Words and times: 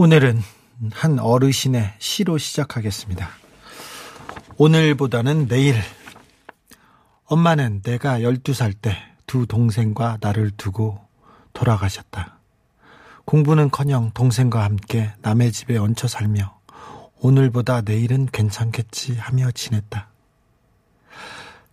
오늘은 0.00 0.40
한 0.92 1.18
어르신의 1.18 1.94
시로 1.98 2.38
시작하겠습니다. 2.38 3.28
오늘보다는 4.56 5.48
내일. 5.48 5.74
엄마는 7.24 7.82
내가 7.82 8.20
12살 8.20 8.74
때 8.80 8.96
두 9.26 9.46
동생과 9.46 10.18
나를 10.20 10.52
두고 10.52 11.00
돌아가셨다. 11.52 12.38
공부는 13.24 13.70
커녕 13.70 14.10
동생과 14.12 14.62
함께 14.62 15.12
남의 15.20 15.50
집에 15.50 15.76
얹혀 15.76 16.06
살며 16.06 16.58
오늘보다 17.18 17.82
내일은 17.82 18.26
괜찮겠지 18.26 19.16
하며 19.16 19.50
지냈다. 19.50 20.08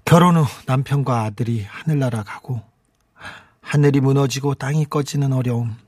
결혼 0.03 0.37
후 0.37 0.45
남편과 0.65 1.21
아들이 1.25 1.63
하늘나라 1.63 2.23
가고 2.23 2.61
하늘이 3.61 3.99
무너지고 3.99 4.55
땅이 4.55 4.85
꺼지는 4.85 5.31
어려움. 5.31 5.84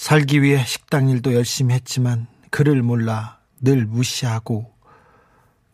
살기 0.00 0.40
위해 0.40 0.64
식당 0.64 1.10
일도 1.10 1.34
열심히 1.34 1.74
했지만 1.74 2.26
그를 2.50 2.82
몰라 2.82 3.38
늘 3.60 3.84
무시하고 3.84 4.72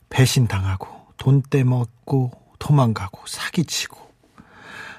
배신당하고 0.09 0.89
돈 1.17 1.45
떼먹고 1.49 2.33
도망가고 2.59 3.21
사기치고 3.25 3.97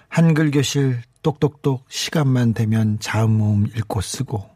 한글 0.07 0.49
교실 0.49 1.01
똑똑똑 1.23 1.83
시간만 1.89 2.53
되면 2.53 2.99
자음 3.01 3.37
모음 3.37 3.67
읽고 3.67 3.99
쓰고 3.99 4.49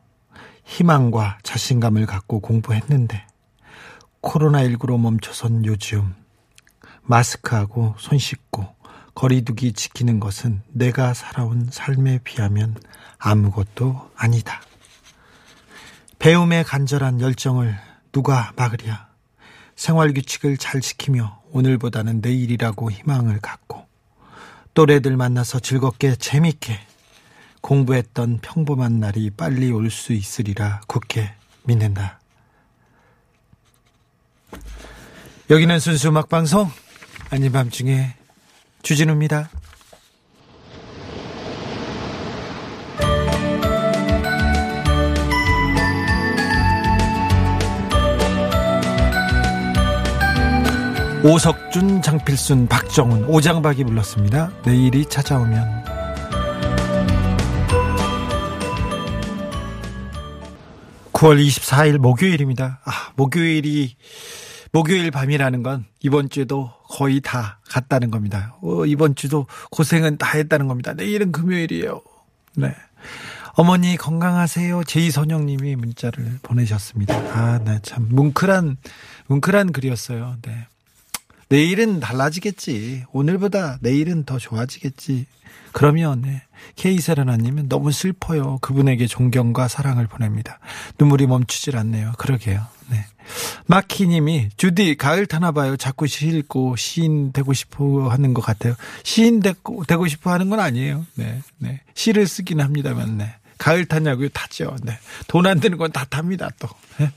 희망과 0.63 1.39
자신감을 1.43 2.05
갖고 2.05 2.39
공부했는데 2.39 3.27
코로나19로 4.21 4.97
멈춰선 4.97 5.65
요즘 5.65 6.15
마스크하고 7.01 7.95
손 7.97 8.17
씻고 8.17 8.73
거리두기 9.21 9.73
지키는 9.73 10.19
것은 10.19 10.63
내가 10.69 11.13
살아온 11.13 11.69
삶에 11.71 12.21
비하면 12.23 12.75
아무것도 13.19 14.09
아니다. 14.15 14.63
배움의 16.17 16.63
간절한 16.63 17.21
열정을 17.21 17.77
누가 18.11 18.51
막으랴. 18.55 19.09
생활 19.75 20.15
규칙을 20.15 20.57
잘 20.57 20.81
지키며 20.81 21.39
오늘보다는 21.51 22.21
내일이라고 22.21 22.89
희망을 22.89 23.39
갖고 23.41 23.85
또래들 24.73 25.17
만나서 25.17 25.59
즐겁게 25.59 26.15
재밌게 26.15 26.79
공부했던 27.61 28.39
평범한 28.41 28.99
날이 28.99 29.29
빨리 29.29 29.71
올 29.71 29.91
수 29.91 30.13
있으리라 30.13 30.81
굳게 30.87 31.31
믿는다. 31.65 32.19
여기는 35.51 35.79
순수 35.79 36.07
음악 36.07 36.27
방송 36.27 36.71
아닌 37.29 37.51
밤중에 37.51 38.15
주진우입니다. 38.81 39.49
오석준, 51.23 52.01
장필순, 52.01 52.67
박정훈, 52.67 53.25
오장박이 53.25 53.83
불렀습니다. 53.83 54.51
내일이 54.65 55.05
찾아오면. 55.05 55.83
(9월 61.13 61.45
24일) 61.45 61.99
목요일입니다. 61.99 62.79
아, 62.83 62.91
목요일이 63.15 63.95
목요일 64.71 65.11
밤이라는 65.11 65.63
건 65.63 65.85
이번 65.99 66.29
주에도 66.29 66.71
거의 66.87 67.19
다 67.21 67.59
갔다는 67.69 68.09
겁니다. 68.09 68.55
어, 68.61 68.85
이번 68.85 69.15
주도 69.15 69.47
고생은 69.69 70.17
다 70.17 70.37
했다는 70.37 70.67
겁니다. 70.67 70.93
내일은 70.93 71.31
금요일이에요. 71.31 72.01
네. 72.55 72.73
어머니 73.53 73.97
건강하세요. 73.97 74.85
제이선영님이 74.85 75.75
문자를 75.75 76.39
보내셨습니다. 76.41 77.13
아, 77.15 77.59
네, 77.63 77.79
참 77.83 78.07
뭉클한 78.09 78.77
뭉클한 79.27 79.73
글이었어요. 79.73 80.37
네. 80.41 80.67
내일은 81.51 81.99
달라지겠지. 81.99 83.03
오늘보다 83.11 83.77
내일은 83.81 84.23
더 84.23 84.39
좋아지겠지. 84.39 85.25
그러면 85.73 86.21
네. 86.21 86.41
케이세라나님은 86.77 87.67
너무 87.67 87.91
슬퍼요. 87.91 88.57
그분에게 88.61 89.05
존경과 89.07 89.67
사랑을 89.67 90.07
보냅니다. 90.07 90.59
눈물이 90.97 91.27
멈추질 91.27 91.75
않네요. 91.77 92.13
그러게요. 92.17 92.65
네. 92.89 93.05
마키님이 93.67 94.49
주디 94.55 94.95
가을 94.95 95.25
타나 95.25 95.51
봐요. 95.51 95.75
자꾸 95.75 96.07
시 96.07 96.27
읽고 96.27 96.75
시인 96.77 97.31
되고 97.33 97.51
싶어 97.53 98.07
하는 98.09 98.33
것 98.33 98.41
같아요. 98.41 98.75
시인 99.03 99.41
되고, 99.41 99.83
되고 99.85 100.07
싶어 100.07 100.31
하는 100.31 100.49
건 100.49 100.59
아니에요. 100.59 101.05
네, 101.15 101.41
네. 101.57 101.81
시를 101.93 102.27
쓰긴 102.27 102.61
합니다만, 102.61 103.17
네. 103.17 103.35
가을 103.57 103.85
타냐고요? 103.85 104.29
타죠. 104.29 104.75
네. 104.83 104.97
돈 105.27 105.45
안 105.45 105.59
드는 105.59 105.77
건 105.77 105.91
다 105.91 106.05
탑니다. 106.05 106.49
또 106.59 106.67
네. 106.97 107.11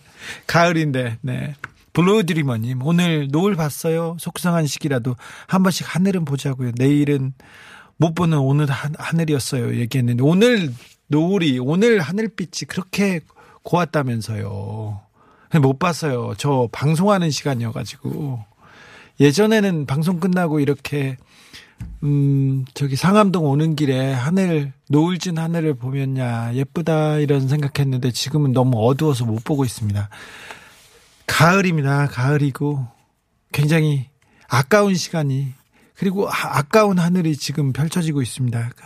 가을인데, 0.47 1.19
네. 1.23 1.55
블루드리머님 1.95 2.83
오늘 2.83 3.29
노을 3.31 3.55
봤어요. 3.55 4.17
속상한 4.21 4.67
시기라도 4.67 5.17
한 5.47 5.63
번씩 5.63 5.87
하늘은 5.95 6.25
보자고요. 6.25 6.73
내일은 6.77 7.33
못 7.97 8.15
보는 8.15 8.39
오늘 8.39 8.67
하늘이었어요. 8.71 9.77
얘기했는데 9.77 10.23
오늘 10.23 10.73
노을이 11.07 11.59
오늘 11.61 12.01
하늘빛이 12.01 12.67
그렇게 12.69 13.21
고왔다면서요. 13.63 15.01
못 15.63 15.79
봤어요. 15.79 16.35
저 16.37 16.69
방송하는 16.73 17.31
시간이어가지고 17.31 18.45
예전에는 19.21 19.87
방송 19.87 20.19
끝나고 20.19 20.59
이렇게 20.59 21.17
음 22.03 22.65
저기 22.75 22.97
상암동 22.97 23.45
오는 23.45 23.77
길에 23.77 24.13
하늘 24.13 24.73
노을진 24.89 25.39
하늘을 25.39 25.75
보면 25.75 26.19
야 26.19 26.53
예쁘다 26.55 27.19
이런 27.19 27.47
생각했는데 27.47 28.11
지금은 28.11 28.53
너무 28.53 28.85
어두워서 28.85 29.25
못 29.25 29.45
보고 29.45 29.65
있습니다. 29.65 30.09
가을입니다. 31.35 32.07
가을이고 32.07 32.87
굉장히 33.51 34.09
아까운 34.49 34.95
시간이 34.95 35.53
그리고 35.97 36.29
아, 36.29 36.59
아까운 36.59 37.01
하늘이 37.01 37.37
지금 37.37 37.73
펼쳐지고 37.73 38.23
있습니다. 38.23 38.71
그, 38.77 38.85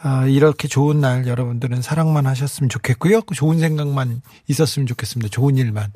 아, 0.00 0.26
이렇게 0.26 0.66
좋은 0.66 1.02
날 1.02 1.26
여러분들은 1.26 1.82
사랑만 1.82 2.26
하셨으면 2.26 2.70
좋겠고요. 2.70 3.20
좋은 3.34 3.58
생각만 3.58 4.22
있었으면 4.48 4.86
좋겠습니다. 4.86 5.28
좋은 5.28 5.58
일만. 5.58 5.92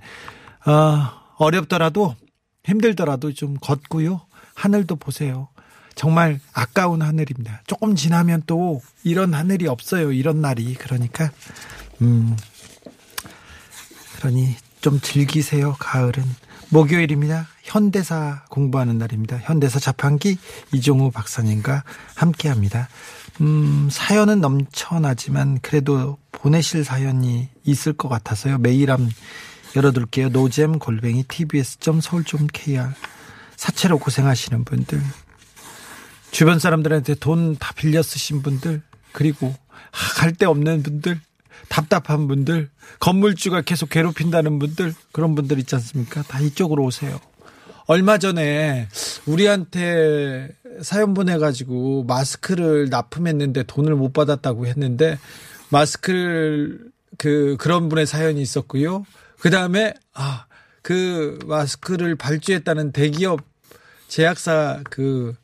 아, 0.65 1.23
어렵더라도 1.39 2.17
힘들더라도 2.65 3.33
좀 3.33 3.57
걷고요. 3.59 4.21
하늘도 4.55 4.97
보세요. 4.97 5.49
정말 5.95 6.39
아까운 6.53 7.01
하늘입니다. 7.01 7.63
조금 7.67 7.97
지나면 7.97 8.43
또 8.47 8.83
이런 9.05 9.33
하늘이 9.33 9.69
없어요. 9.69 10.13
이런 10.13 10.43
날이. 10.43 10.75
그러니까 10.75 11.31
음 12.03 12.37
그러니 14.19 14.55
좀 14.81 15.01
즐기세요. 15.01 15.75
가을은 15.79 16.25
목요일입니다. 16.69 17.47
현대사 17.63 18.45
공부하는 18.51 18.99
날입니다. 18.99 19.39
현대사 19.39 19.79
자판기 19.79 20.39
이종우 20.73 21.11
박사님과 21.11 21.85
함께 22.15 22.49
합니다. 22.49 22.89
음, 23.41 23.89
사연은 23.91 24.41
넘쳐나지만 24.41 25.61
그래도 25.61 26.19
보내실 26.33 26.85
사연이 26.85 27.49
있을 27.65 27.93
것 27.93 28.09
같아서요. 28.09 28.59
메일 28.59 28.91
함 28.91 29.09
열어둘게요. 29.75 30.31
노잼 30.31 30.79
골뱅이 30.79 31.25
tbs.서울.kr 31.25 32.89
사채로 33.57 33.99
고생하시는 33.99 34.65
분들 34.65 35.03
주변 36.31 36.59
사람들한테 36.59 37.15
돈 37.17 37.57
다 37.59 37.73
빌려 37.75 38.03
쓰신 38.03 38.43
분들 38.43 38.83
그리고 39.13 39.55
갈 40.17 40.33
데 40.33 40.47
없는 40.47 40.83
분들 40.83 41.21
답답한 41.69 42.29
분들, 42.29 42.69
건물주가 43.01 43.63
계속 43.63 43.91
괴롭힌다는 43.91 44.59
분들, 44.59 44.95
그런 45.13 45.35
분들 45.35 45.59
있지 45.59 45.75
않습니까? 45.75 46.23
다 46.23 46.41
이쪽으로 46.41 46.85
오세요. 46.85 47.21
얼마 47.87 48.19
전에 48.19 48.89
우리한테 49.27 50.49
사연 50.83 51.15
보내가지고 51.15 52.05
마스크를 52.05 52.89
납품했는데 52.91 53.63
돈을 53.65 53.95
못 53.95 54.13
받았다고 54.13 54.67
했는데 54.67 55.19
마스크를 55.69 56.81
그 57.17 57.57
그런 57.59 57.89
분의 57.89 58.07
사연이 58.07 58.43
있었고요. 58.43 59.05
그 59.39 59.51
다음에 59.51 59.95
아 60.15 60.47
그 60.87 61.37
마스크를 61.47 62.15
발주했다는 62.15 62.93
대기업 62.93 63.41
제약사 64.07 64.85
그 64.89 65.35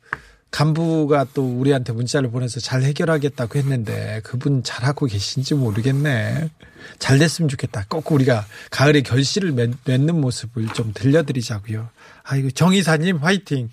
간부가 0.53 1.25
또 1.33 1.43
우리한테 1.59 1.93
문자를 1.93 2.29
보내서 2.29 2.59
잘 2.59 2.83
해결하겠다고 2.83 3.57
했는데 3.57 4.21
그분 4.23 4.61
잘하고 4.61 5.07
계신지 5.07 5.55
모르겠네. 5.55 6.51
잘 6.99 7.17
됐으면 7.17 7.49
좋겠다. 7.49 7.85
꼭 7.89 8.11
우리가 8.11 8.45
가을에 8.69 9.01
결실을 9.01 9.51
맺, 9.51 9.71
는 9.85 10.21
모습을 10.21 10.67
좀 10.69 10.91
들려드리자고요. 10.93 11.89
아이고 12.21 12.51
정의사님 12.51 13.17
화이팅. 13.17 13.69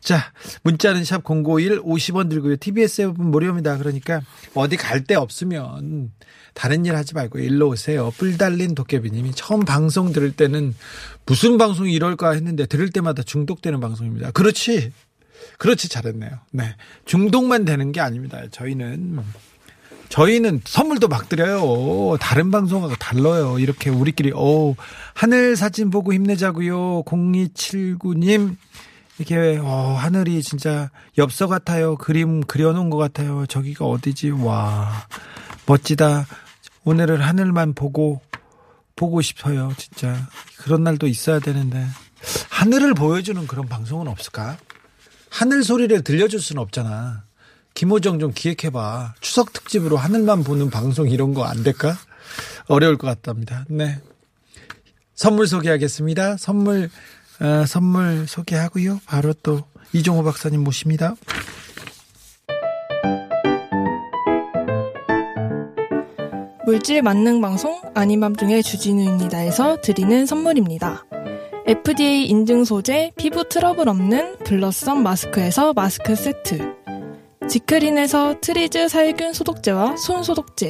자, 0.00 0.32
문자는 0.62 1.02
샵 1.02 1.24
051, 1.24 1.82
50원 1.82 2.30
들고요. 2.30 2.56
TBS 2.58 3.02
앱은 3.02 3.24
무료입니다. 3.26 3.76
그러니까 3.78 4.20
어디 4.54 4.76
갈 4.76 5.04
데 5.04 5.16
없으면 5.16 6.12
다른 6.52 6.86
일 6.86 6.94
하지 6.94 7.14
말고 7.14 7.40
일로 7.40 7.70
오세요. 7.70 8.12
뿔 8.16 8.38
달린 8.38 8.76
도깨비님이 8.76 9.32
처음 9.34 9.64
방송 9.64 10.12
들을 10.12 10.30
때는 10.30 10.74
무슨 11.26 11.58
방송이 11.58 11.92
이럴까 11.92 12.32
했는데 12.32 12.66
들을 12.66 12.90
때마다 12.90 13.24
중독되는 13.24 13.80
방송입니다. 13.80 14.30
그렇지. 14.30 14.92
그렇지 15.58 15.88
잘했네요. 15.88 16.30
네. 16.52 16.76
중독만 17.04 17.64
되는 17.64 17.92
게 17.92 18.00
아닙니다. 18.00 18.42
저희는 18.50 19.20
저희는 20.08 20.60
선물도 20.64 21.08
막 21.08 21.28
드려요. 21.28 22.16
다른 22.20 22.50
방송하고 22.50 22.94
달라요. 22.96 23.58
이렇게 23.58 23.90
우리끼리 23.90 24.32
오 24.32 24.76
하늘 25.14 25.56
사진 25.56 25.90
보고 25.90 26.12
힘내자고요. 26.12 27.02
0279님 27.04 28.56
이게 29.18 29.58
어, 29.62 29.96
하늘이 29.98 30.42
진짜 30.42 30.90
엽서 31.18 31.46
같아요. 31.46 31.96
그림 31.96 32.42
그려놓은 32.42 32.90
것 32.90 32.96
같아요. 32.96 33.46
저기가 33.46 33.86
어디지? 33.86 34.30
와 34.30 35.06
멋지다. 35.66 36.26
오늘은 36.84 37.20
하늘만 37.20 37.74
보고 37.74 38.20
보고 38.96 39.20
싶어요. 39.22 39.72
진짜 39.76 40.16
그런 40.58 40.84
날도 40.84 41.06
있어야 41.06 41.38
되는데 41.40 41.84
하늘을 42.50 42.94
보여주는 42.94 43.46
그런 43.46 43.66
방송은 43.68 44.08
없을까? 44.08 44.58
하늘 45.34 45.64
소리를 45.64 46.02
들려줄 46.04 46.40
수는 46.40 46.62
없잖아. 46.62 47.24
김호정 47.74 48.20
좀 48.20 48.30
기획해봐. 48.32 49.14
추석 49.20 49.52
특집으로 49.52 49.96
하늘만 49.96 50.44
보는 50.44 50.70
방송 50.70 51.08
이런 51.08 51.34
거 51.34 51.44
안 51.44 51.64
될까? 51.64 51.96
어려울 52.68 52.96
것 52.96 53.08
같답니다. 53.08 53.64
네. 53.68 53.98
선물 55.16 55.48
소개하겠습니다. 55.48 56.36
선물, 56.36 56.88
어, 57.40 57.66
선물 57.66 58.26
소개하고요. 58.28 59.00
바로 59.06 59.32
또 59.42 59.64
이종호 59.92 60.22
박사님 60.22 60.62
모십니다. 60.62 61.16
물질 66.64 67.02
만능 67.02 67.40
방송 67.40 67.80
아닌 67.94 68.20
밤중에 68.20 68.62
주진우입니다에서 68.62 69.80
드리는 69.82 70.26
선물입니다. 70.26 71.04
FDA 71.66 72.26
인증 72.26 72.64
소재 72.64 73.10
피부 73.16 73.48
트러블 73.48 73.88
없는 73.88 74.36
블러썸 74.44 75.02
마스크에서 75.02 75.72
마스크 75.72 76.14
세트. 76.14 76.58
지크린에서 77.48 78.34
트리즈 78.42 78.86
살균 78.88 79.32
소독제와 79.32 79.96
손 79.96 80.22
소독제. 80.22 80.68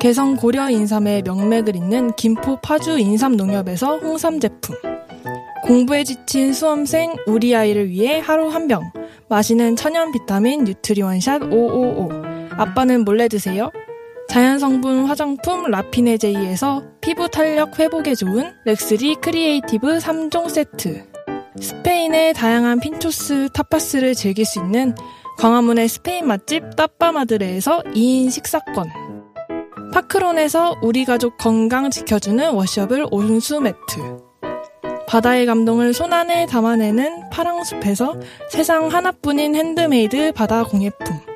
개성 0.00 0.34
고려 0.34 0.68
인삼의 0.68 1.22
명맥을 1.22 1.76
잇는 1.76 2.16
김포 2.16 2.58
파주 2.60 2.98
인삼 2.98 3.36
농협에서 3.36 3.98
홍삼 3.98 4.40
제품. 4.40 4.74
공부에 5.62 6.02
지친 6.02 6.52
수험생 6.52 7.14
우리 7.28 7.54
아이를 7.54 7.88
위해 7.88 8.18
하루 8.18 8.48
한 8.48 8.66
병. 8.66 8.82
마시는 9.28 9.76
천연 9.76 10.10
비타민 10.10 10.64
뉴트리원샷 10.64 11.44
555. 11.44 12.10
아빠는 12.58 13.04
몰래 13.04 13.28
드세요. 13.28 13.70
자연성분 14.28 15.06
화장품 15.06 15.70
라피네제이에서 15.70 16.82
피부 17.00 17.28
탄력 17.28 17.78
회복에 17.78 18.14
좋은 18.14 18.52
럭셔리 18.64 19.16
크리에이티브 19.16 19.98
3종 19.98 20.48
세트. 20.48 21.04
스페인의 21.60 22.32
다양한 22.32 22.80
핀초스 22.80 23.50
타파스를 23.52 24.14
즐길 24.14 24.44
수 24.46 24.58
있는 24.60 24.94
광화문의 25.38 25.88
스페인 25.88 26.26
맛집 26.26 26.76
따빠마드레에서 26.76 27.82
2인 27.94 28.30
식사권. 28.30 28.88
파크론에서 29.92 30.78
우리 30.82 31.04
가족 31.04 31.36
건강 31.36 31.90
지켜주는 31.90 32.52
washable 32.52 33.06
온수 33.10 33.60
매트. 33.60 34.22
바다의 35.06 35.44
감동을 35.44 35.92
손안에 35.92 36.46
담아내는 36.46 37.28
파랑숲에서 37.28 38.14
세상 38.48 38.88
하나뿐인 38.88 39.54
핸드메이드 39.54 40.32
바다 40.32 40.64
공예품. 40.64 41.31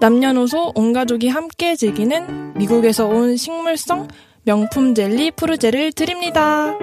남녀노소 0.00 0.72
온 0.74 0.94
가족이 0.94 1.28
함께 1.28 1.76
즐기는 1.76 2.54
미국에서 2.54 3.06
온 3.06 3.36
식물성 3.36 4.08
명품 4.44 4.94
젤리 4.94 5.32
푸르제를 5.32 5.92
드립니다. 5.92 6.74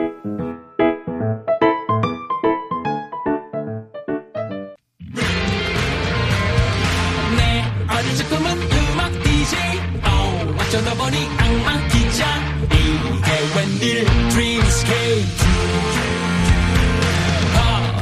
내 7.35 7.63
어린 7.89 8.07
꿈은 8.29 8.51
음악 8.53 9.11
DJ. 9.23 9.59
oh, 10.05 10.61
어쩌다 10.61 10.93
보니 10.93 11.17
악마 11.39 11.87
기자. 11.87 12.23
이게 12.65 13.31
웬일 13.57 14.05
드림스케이트 14.29 15.43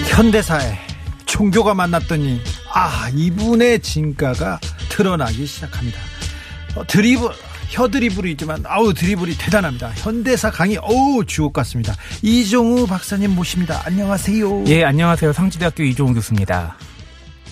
현대사에 0.09 0.77
종교가 1.27 1.75
만났더니 1.75 2.41
아 2.75 3.09
이분의 3.15 3.83
진가가 3.83 4.59
드러나기 4.89 5.47
시작합니다. 5.47 6.01
어, 6.75 6.85
드리블 6.89 7.31
혀 7.71 7.89
드리블이지만 7.89 8.65
아우 8.67 8.93
드리블이 8.93 9.39
대단합니다. 9.39 9.91
현대사 9.91 10.51
강의 10.51 10.77
어우 10.83 11.25
주옥 11.25 11.53
같습니다. 11.53 11.95
이종우 12.21 12.87
박사님 12.87 13.35
모십니다. 13.35 13.81
안녕하세요. 13.85 14.65
예, 14.67 14.85
안녕하세요. 14.85 15.33
상지대학교 15.33 15.85
이종훈 15.85 16.15
교수입니다. 16.15 16.77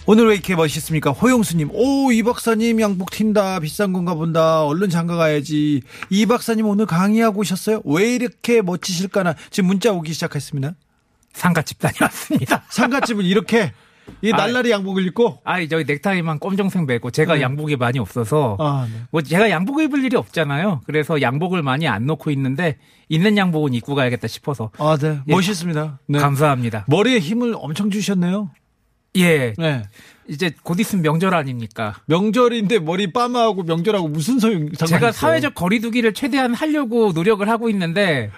오늘 0.07 0.27
왜 0.27 0.35
이렇게 0.35 0.57
멋있습니까? 0.57 1.11
호영수님, 1.11 1.69
오, 1.71 2.11
이 2.11 2.23
박사님 2.23 2.81
양복 2.81 3.11
튄다. 3.11 3.61
비싼 3.61 3.93
건가 3.93 4.15
본다. 4.15 4.65
얼른 4.65 4.89
장가 4.89 5.17
가야지. 5.17 5.83
이 6.09 6.27
박사님 6.27 6.67
오늘 6.67 6.87
강의하고 6.87 7.41
오셨어요? 7.41 7.83
왜 7.85 8.15
이렇게 8.15 8.63
멋지실까나? 8.63 9.35
지금 9.51 9.67
문자 9.69 9.93
오기 9.93 10.15
시작했습니다. 10.15 10.73
상가집 11.35 11.79
다녀왔습니다. 11.79 12.65
상가집을 12.71 13.27
이렇게, 13.27 13.73
이 14.23 14.31
날라리 14.31 14.71
양복을 14.71 15.07
입고, 15.07 15.39
아이, 15.45 15.69
저기 15.69 15.85
넥타이만 15.85 16.41
검정색 16.41 16.87
매고 16.87 17.11
제가 17.11 17.35
네. 17.35 17.43
양복이 17.43 17.77
많이 17.77 17.99
없어서 17.99 18.57
아, 18.59 18.87
네. 18.93 19.01
뭐 19.11 19.23
제가 19.23 19.51
양복 19.51 19.81
입을 19.81 20.05
일이 20.05 20.17
없잖아요. 20.17 20.83
그래서 20.87 21.21
양복을 21.21 21.63
많이 21.63 21.87
안 21.87 22.07
놓고 22.07 22.31
있는데 22.33 22.79
있는 23.09 23.37
양복은 23.37 23.75
입고 23.75 23.95
가야겠다 23.95 24.27
싶어서 24.27 24.71
아, 24.79 24.97
네. 25.01 25.21
예. 25.27 25.33
멋있습니다. 25.33 26.01
네. 26.07 26.19
감사합니다. 26.19 26.85
머리에 26.89 27.19
힘을 27.19 27.55
엄청 27.57 27.91
주셨네요. 27.91 28.51
예, 29.17 29.55
네. 29.57 29.83
이제 30.29 30.51
곧 30.63 30.79
있으면 30.79 31.03
명절 31.03 31.35
아닙니까? 31.35 31.97
명절인데 32.07 32.81
머리 32.81 33.13
빠마하고 33.13 33.63
명절하고 33.63 34.09
무슨 34.09 34.39
소용 34.39 34.71
제가 34.73 34.97
있어요? 35.09 35.13
사회적 35.13 35.55
거리두기를 35.55 36.13
최대한 36.13 36.53
하려고 36.55 37.13
노력을 37.13 37.49
하고 37.49 37.71
있는데 37.71 38.31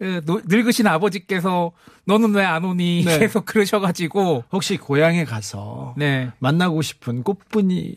늙으신 0.00 0.86
아버지께서 0.86 1.72
너는 2.06 2.34
왜 2.34 2.44
안 2.44 2.64
오니 2.64 3.04
네. 3.04 3.18
계속 3.20 3.44
그러셔가지고 3.44 4.44
혹시 4.50 4.76
고향에 4.76 5.24
가서 5.24 5.94
네, 5.96 6.30
만나고 6.38 6.82
싶은 6.82 7.22
꽃분이 7.22 7.96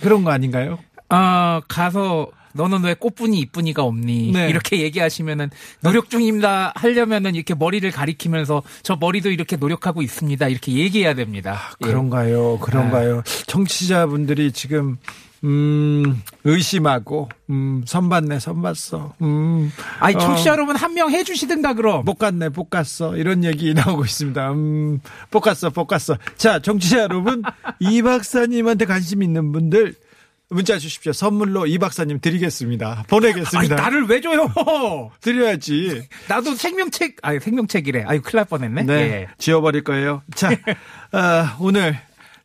그런 0.00 0.24
거 0.24 0.30
아닌가요? 0.30 0.78
아 1.08 1.60
가서 1.68 2.30
너는 2.54 2.82
왜 2.84 2.94
꽃분이 2.94 3.38
이쁜이가 3.40 3.82
없니? 3.82 4.32
네. 4.32 4.48
이렇게 4.48 4.80
얘기하시면은 4.82 5.50
노력 5.80 6.10
중입니다 6.10 6.72
하려면은 6.76 7.34
이렇게 7.34 7.54
머리를 7.54 7.88
가리키면서 7.90 8.62
저 8.82 8.96
머리도 8.96 9.30
이렇게 9.30 9.56
노력하고 9.56 10.02
있습니다 10.02 10.48
이렇게 10.48 10.72
얘기해야 10.72 11.14
됩니다. 11.14 11.58
예. 11.82 11.86
그런가요? 11.86 12.58
그런가요? 12.58 13.22
청취자분들이 13.46 14.52
지금 14.52 14.98
음, 15.44 16.22
의심하고 16.44 17.28
음, 17.50 17.82
선봤네, 17.86 18.40
선봤어. 18.40 19.14
음, 19.22 19.72
아니 20.00 20.16
어, 20.16 20.18
청취자 20.18 20.50
여러분 20.50 20.74
한 20.76 20.92
명 20.94 21.10
해주시든가 21.10 21.74
그럼. 21.74 22.04
못 22.04 22.14
갔네, 22.14 22.48
못 22.48 22.68
갔어. 22.70 23.16
이런 23.16 23.44
얘기 23.44 23.72
나오고 23.74 24.04
있습니다. 24.04 24.52
음, 24.52 25.00
못 25.30 25.40
갔어, 25.40 25.70
못 25.74 25.86
갔어. 25.86 26.16
자, 26.36 26.58
정치자 26.58 26.98
여러분, 27.00 27.42
이 27.78 28.02
박사님한테 28.02 28.84
관심 28.86 29.22
있는 29.22 29.52
분들 29.52 29.94
문자 30.50 30.78
주십시오. 30.78 31.12
선물로 31.12 31.66
이 31.66 31.76
박사님 31.78 32.20
드리겠습니다. 32.20 32.92
아니 33.00 33.06
보내겠습니다. 33.06 33.76
나를 33.76 34.06
왜 34.06 34.20
줘요? 34.22 34.50
드려야지. 35.20 36.08
나도 36.26 36.54
생명책 36.54 37.16
아니 37.22 37.38
생명책이래. 37.38 38.04
아유 38.06 38.22
큰일 38.22 38.36
날 38.38 38.44
뻔했네. 38.46 38.82
네, 38.84 38.94
예. 38.94 39.28
지워버릴 39.36 39.84
거예요. 39.84 40.22
자, 40.34 40.50
아, 41.12 41.56
오늘 41.60 41.98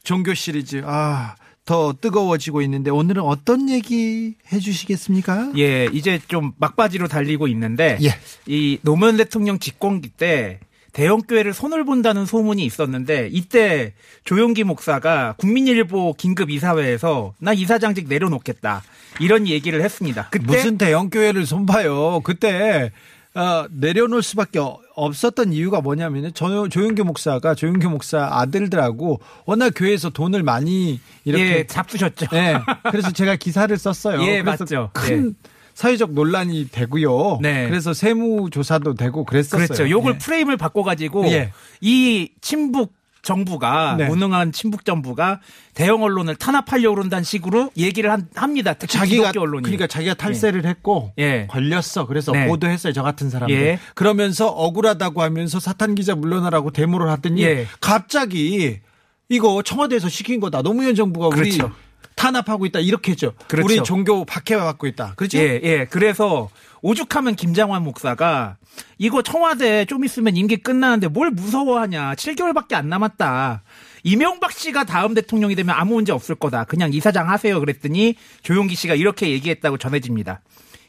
종교 0.03 0.33
시리즈. 0.33 0.81
아, 0.85 1.35
더 1.65 1.93
뜨거워지고 1.93 2.61
있는데 2.63 2.91
오늘은 2.91 3.21
어떤 3.21 3.69
얘기 3.69 4.35
해주시겠습니까? 4.51 5.53
예, 5.57 5.85
이제 5.93 6.19
좀 6.27 6.51
막바지로 6.57 7.07
달리고 7.07 7.47
있는데 7.47 7.97
예. 8.03 8.09
이 8.45 8.79
노무현 8.81 9.17
대통령 9.17 9.59
집권기 9.59 10.09
때 10.09 10.59
대형 10.91 11.21
교회를 11.21 11.53
손을 11.53 11.85
본다는 11.85 12.25
소문이 12.25 12.63
있었는데 12.65 13.29
이때 13.31 13.93
조용기 14.25 14.63
목사가 14.63 15.33
국민일보 15.37 16.13
긴급 16.13 16.51
이사회에서 16.51 17.33
나 17.39 17.51
이사장직 17.53 18.07
내려놓겠다 18.07 18.83
이런 19.19 19.47
얘기를 19.47 19.81
했습니다. 19.81 20.27
그때 20.31 20.45
무슨 20.45 20.77
대형 20.77 21.09
교회를 21.09 21.45
손봐요. 21.45 22.21
그때 22.23 22.91
어, 23.35 23.65
내려놓을 23.71 24.21
수밖에 24.21 24.59
어- 24.59 24.79
없었던 24.95 25.53
이유가 25.53 25.81
뭐냐면은 25.81 26.33
조, 26.33 26.69
조용기 26.69 27.01
목사가 27.01 27.55
조용기 27.55 27.87
목사 27.87 28.27
아들들하고 28.31 29.19
워낙 29.45 29.73
교회에서 29.75 30.11
돈을 30.11 30.43
많이 30.43 30.99
이렇게 31.25 31.57
예, 31.59 31.67
잡수셨죠. 31.67 32.27
네, 32.31 32.55
그래서 32.91 33.11
제가 33.11 33.35
기사를 33.35 33.75
썼어요. 33.75 34.21
예, 34.23 34.43
맞죠. 34.43 34.91
큰 34.93 35.35
사회적 35.73 36.11
논란이 36.13 36.69
되고요. 36.71 37.39
네. 37.41 37.67
그래서 37.67 37.93
세무 37.95 38.51
조사도 38.51 38.93
되고 38.93 39.25
그랬었어요. 39.25 39.65
그렇죠. 39.65 39.89
요걸 39.89 40.13
예. 40.13 40.17
프레임을 40.19 40.57
바꿔 40.57 40.83
가지고 40.83 41.25
예. 41.31 41.51
이 41.81 42.29
친북 42.41 42.93
정부가 43.23 43.95
네. 43.97 44.05
무능한 44.07 44.51
친북 44.51 44.85
정부가 44.85 45.39
대형 45.73 46.03
언론을 46.03 46.35
탄압하려고 46.35 46.95
그런다는 46.95 47.23
식으로 47.23 47.71
얘기를 47.77 48.11
한- 48.11 48.27
합니다. 48.35 48.73
특히 48.73 48.97
자기가 48.97 49.31
언론이. 49.35 49.63
그러니까 49.63 49.87
자기가 49.87 50.13
탈세를 50.13 50.65
했고 50.65 51.13
예. 51.17 51.47
걸렸어. 51.49 52.05
그래서 52.05 52.33
네. 52.33 52.47
보도했어요. 52.47 52.93
저 52.93 53.01
같은 53.01 53.29
사람들. 53.29 53.55
예. 53.55 53.79
그러면서 53.95 54.47
억울하다고 54.49 55.21
하면서 55.21 55.59
사탄 55.59 55.95
기자 55.95 56.15
물러나라고 56.15 56.71
데모를 56.71 57.09
하더니 57.09 57.41
예. 57.43 57.65
갑자기 57.79 58.81
이거 59.29 59.63
청와대에서 59.63 60.09
시킨 60.09 60.39
거다. 60.41 60.61
노무현 60.61 60.93
정부가 60.93 61.27
우리 61.27 61.51
그렇죠. 61.57 61.71
탄압하고 62.15 62.65
있다. 62.67 62.79
이렇게 62.79 63.11
했죠. 63.13 63.33
그렇죠. 63.47 63.65
우리 63.65 63.81
종교 63.83 64.25
박해받고 64.25 64.85
있다. 64.87 65.13
그렇죠? 65.15 65.39
예, 65.39 65.59
예. 65.63 65.85
그래서 65.89 66.49
오죽하면 66.83 67.35
김장환 67.35 67.81
목사가 67.81 68.57
이거 68.97 69.21
청와대 69.21 69.85
좀 69.85 70.03
있으면 70.03 70.35
임기 70.35 70.57
끝나는데 70.57 71.07
뭘 71.07 71.31
무서워하냐. 71.31 72.13
7개월밖에 72.15 72.73
안 72.73 72.89
남았다. 72.89 73.63
이명박 74.03 74.51
씨가 74.51 74.83
다음 74.83 75.13
대통령이 75.13 75.55
되면 75.55 75.73
아무 75.73 75.95
문제 75.95 76.11
없을 76.11 76.35
거다. 76.35 76.65
그냥 76.65 76.93
이사장 76.93 77.29
하세요. 77.29 77.57
그랬더니 77.59 78.15
조용기 78.41 78.75
씨가 78.75 78.95
이렇게 78.95 79.29
얘기했다고 79.29 79.77
전해집니다. 79.77 80.41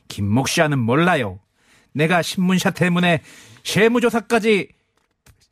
김목 0.09 0.49
씨와는 0.49 0.81
몰라요. 0.81 1.39
내가 1.93 2.23
신문사 2.23 2.73
때문에 2.73 3.23
세무조사까지 3.63 4.69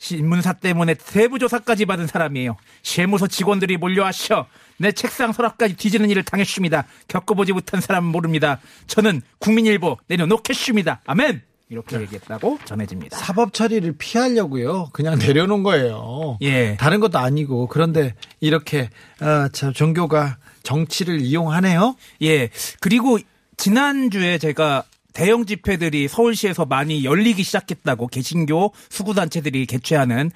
신문사 0.03 0.55
때문에 0.55 0.97
세부조사까지 0.99 1.87
받은 1.87 2.09
사람이에요. 2.09 2.57
세무서 2.83 3.29
직원들이 3.29 3.77
몰려와셔. 3.77 4.47
내 4.79 4.91
책상 4.91 5.33
서랍까지 5.33 5.77
뒤지는 5.77 6.11
일을 6.11 6.25
당했습니다. 6.25 6.87
겪어보지 7.07 7.53
못한 7.53 7.81
사람은 7.81 8.11
모릅니다. 8.11 8.59
저는 8.89 9.23
국민일보 9.39 9.99
내려놓겠습니다. 10.09 11.03
아멘! 11.07 11.43
이렇게 11.69 12.01
얘기했다고 12.01 12.59
전해집니다. 12.65 13.17
사법 13.17 13.53
처리를 13.53 13.95
피하려고요. 13.97 14.91
그냥 14.93 15.19
내려놓은 15.21 15.63
거예요. 15.63 16.37
예. 16.43 16.77
다른 16.81 16.99
것도 16.99 17.19
아니고 17.19 17.69
그런데 17.69 18.15
이렇게 18.41 18.91
어, 19.21 19.49
저 19.53 19.71
종교가 19.71 20.37
정치를 20.65 21.21
이용하네요. 21.21 21.95
예. 22.23 22.51
그리고 22.81 23.21
지난주에 23.57 24.39
제가 24.39 24.83
대형 25.13 25.47
집회들이 25.47 26.09
서울시에서 26.09 26.65
많이 26.65 27.05
열리기 27.05 27.43
시작했다고 27.43 28.09
개신교 28.09 28.73
수구단체들이 28.91 29.67
개최하는 29.67 30.31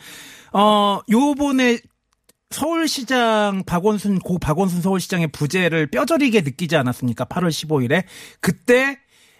어 0.53 1.01
요번에 1.11 1.79
서울시장 2.51 3.65
박원순 3.67 4.21
고 4.21 4.39
박원순 4.39 4.83
서울시장의 4.83 5.29
부재를 5.29 5.89
뼈저리게 5.89 6.43
느끼지 6.43 6.77
않았습니까? 6.77 7.25
8월 7.25 7.49
15일에 7.49 8.05
그때 8.41 8.99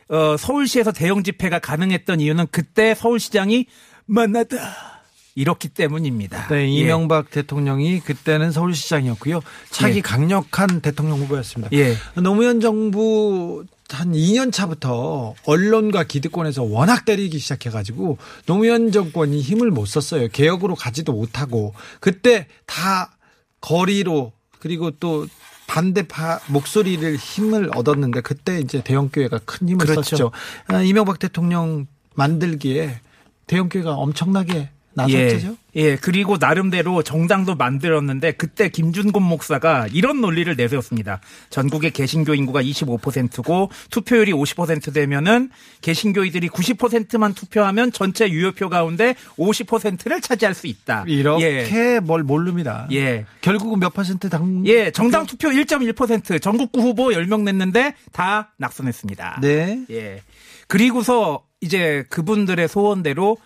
어 0.09 0.37
서울시에서 0.37 0.93
대형 0.93 1.23
집회가 1.23 1.59
가능했던 1.59 2.21
이유는 2.21 2.47
그때 2.51 2.95
서울시장이 2.95 3.67
만나다 4.07 4.97
이렇기 5.37 5.69
때문입니다. 5.69 6.49
네, 6.49 6.63
예. 6.63 6.67
이명박 6.67 7.31
대통령이 7.31 8.01
그때는 8.01 8.51
서울시장이었고요. 8.51 9.41
차기 9.71 9.99
예. 9.99 10.01
강력한 10.01 10.81
대통령 10.81 11.19
후보였습니다. 11.21 11.77
예. 11.77 11.95
노무현 12.21 12.61
정부 12.61 13.65
한 13.91 14.13
2년 14.13 14.53
차부터 14.53 15.35
언론과 15.45 16.05
기득권에서 16.05 16.65
워낙 16.65 17.05
때리기 17.05 17.39
시작해가지고 17.39 18.19
노무현 18.47 18.91
정권이 18.91 19.41
힘을 19.41 19.71
못 19.71 19.87
썼어요. 19.87 20.29
개혁으로 20.29 20.75
가지도 20.75 21.13
못하고 21.13 21.75
그때 22.01 22.49
다 22.67 23.17
거리로 23.61 24.33
그리고 24.59 24.91
또 24.91 25.27
반대파 25.67 26.41
목소리를 26.49 27.17
힘을 27.17 27.71
얻었는데 27.75 28.21
그때 28.21 28.61
이제 28.61 28.83
대형교회가 28.83 29.41
큰 29.45 29.69
힘을 29.69 29.87
그렇죠. 29.87 30.03
썼죠. 30.03 30.33
아, 30.67 30.83
이명박 30.83 31.19
대통령 31.19 31.87
만들기에 32.15 33.01
대형교회가 33.47 33.95
엄청나게 33.95 34.71
나섰죠. 34.97 35.57
예, 35.77 35.83
예, 35.83 35.97
그리고 35.97 36.39
나름대로 36.41 37.03
정당도 37.03 37.55
만들었는데 37.55 38.33
그때 38.33 38.71
김준곤 38.71 39.23
목사가 39.23 39.87
이런 39.93 40.23
논리를 40.23 40.53
내세웠습니다. 40.57 41.21
전국의 41.51 41.91
개신교 41.91 42.35
인구가 42.35 42.63
25%고 42.63 43.71
투표율이 43.91 44.33
50% 44.33 44.95
되면은 44.95 45.51
개신교인들이 45.83 46.49
90%만 46.49 47.35
투표하면 47.35 47.93
전체 47.93 48.31
유효표 48.31 48.71
가운데 48.71 49.15
50%를 49.39 50.23
차지할 50.23 50.55
수 50.55 50.67
있다. 50.67 51.05
이렇게 51.07 51.45
예. 51.45 52.01
뭘 52.01 52.23
모릅니다. 52.23 52.89
예. 52.93 53.27
결국은 53.43 53.79
몇 53.79 53.93
퍼센트 53.93 54.31
당 54.31 54.67
예, 54.67 54.91
정당 54.91 55.27
투표 55.27 55.49
1.1% 55.49 56.41
전국구 56.41 56.81
후보 56.81 57.09
10명 57.09 57.43
냈는데 57.43 57.95
다 58.13 58.55
낙선했습니다. 58.57 59.41
네. 59.43 59.85
예. 59.91 60.23
그리고서 60.69 61.45
이제 61.61 62.05
그분들의 62.09 62.67
소원대로 62.69 63.37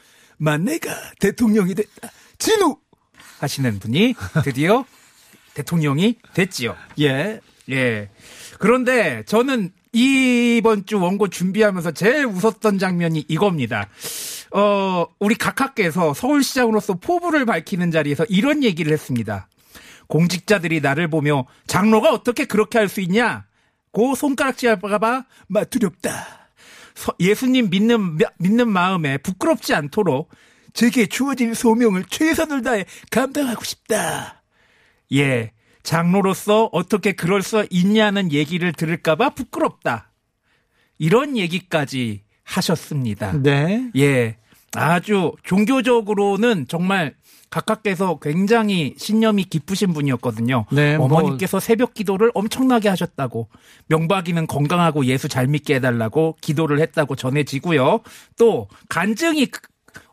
만 0.40 0.64
내가 0.64 0.90
대통령이 1.18 1.75
됐다. 1.75 2.11
진우! 2.38 2.78
하시는 3.40 3.78
분이 3.78 4.14
드디어 4.42 4.85
대통령이 5.54 6.16
됐지요. 6.35 6.75
예. 7.00 7.40
예. 7.70 8.09
그런데 8.59 9.23
저는 9.26 9.70
이번 9.92 10.87
주 10.87 10.99
원고 10.99 11.28
준비하면서 11.28 11.92
제일 11.92 12.25
웃었던 12.26 12.78
장면이 12.78 13.26
이겁니다. 13.28 13.88
어, 14.52 15.06
우리 15.18 15.35
각하께서 15.35 16.14
서울시장으로서 16.14 16.94
포부를 16.94 17.44
밝히는 17.44 17.90
자리에서 17.90 18.25
이런 18.28 18.64
얘기를 18.64 18.92
했습니다. 18.92 19.49
공직자들이 20.06 20.80
나를 20.80 21.09
보며 21.09 21.47
장로가 21.66 22.12
어떻게 22.12 22.47
그렇게 22.47 22.78
할 22.78 22.88
수 22.88 23.00
있냐? 23.02 23.44
고 23.92 24.14
손가락질 24.14 24.68
할까봐 24.70 25.25
마 25.49 25.64
두렵다. 25.64 26.39
서- 26.94 27.14
예수님 27.20 27.70
믿는, 27.70 28.18
믿는 28.38 28.68
마음에 28.68 29.18
부끄럽지 29.18 29.75
않도록 29.75 30.30
제게 30.73 31.06
주어진 31.06 31.54
소명을 31.54 32.04
최선을 32.04 32.62
다해 32.62 32.85
감당하고 33.11 33.64
싶다. 33.64 34.42
예. 35.12 35.52
장로로서 35.82 36.68
어떻게 36.73 37.12
그럴 37.12 37.42
수 37.42 37.66
있냐는 37.70 38.32
얘기를 38.32 38.73
들을까봐 38.73 39.30
부끄럽다. 39.30 40.12
이런 40.99 41.37
얘기까지 41.37 42.23
하셨습니다. 42.44 43.32
네. 43.42 43.90
예. 43.97 44.37
아주 44.73 45.32
종교적으로는 45.42 46.66
정말 46.68 47.14
각하께서 47.50 48.19
굉장히 48.23 48.95
신념이 48.97 49.45
깊으신 49.45 49.92
분이었거든요. 49.92 50.66
네, 50.73 50.97
뭐- 50.97 51.07
어머님께서 51.07 51.59
새벽 51.61 51.95
기도를 51.95 52.30
엄청나게 52.35 52.88
하셨다고 52.88 53.49
명박이는 53.88 54.47
건강하고 54.47 55.04
예수 55.07 55.28
잘 55.28 55.47
믿게 55.49 55.75
해달라고 55.76 56.37
기도를 56.40 56.80
했다고 56.80 57.16
전해지고요. 57.16 58.00
또 58.38 58.69
간증이 58.88 59.47
그- 59.47 59.61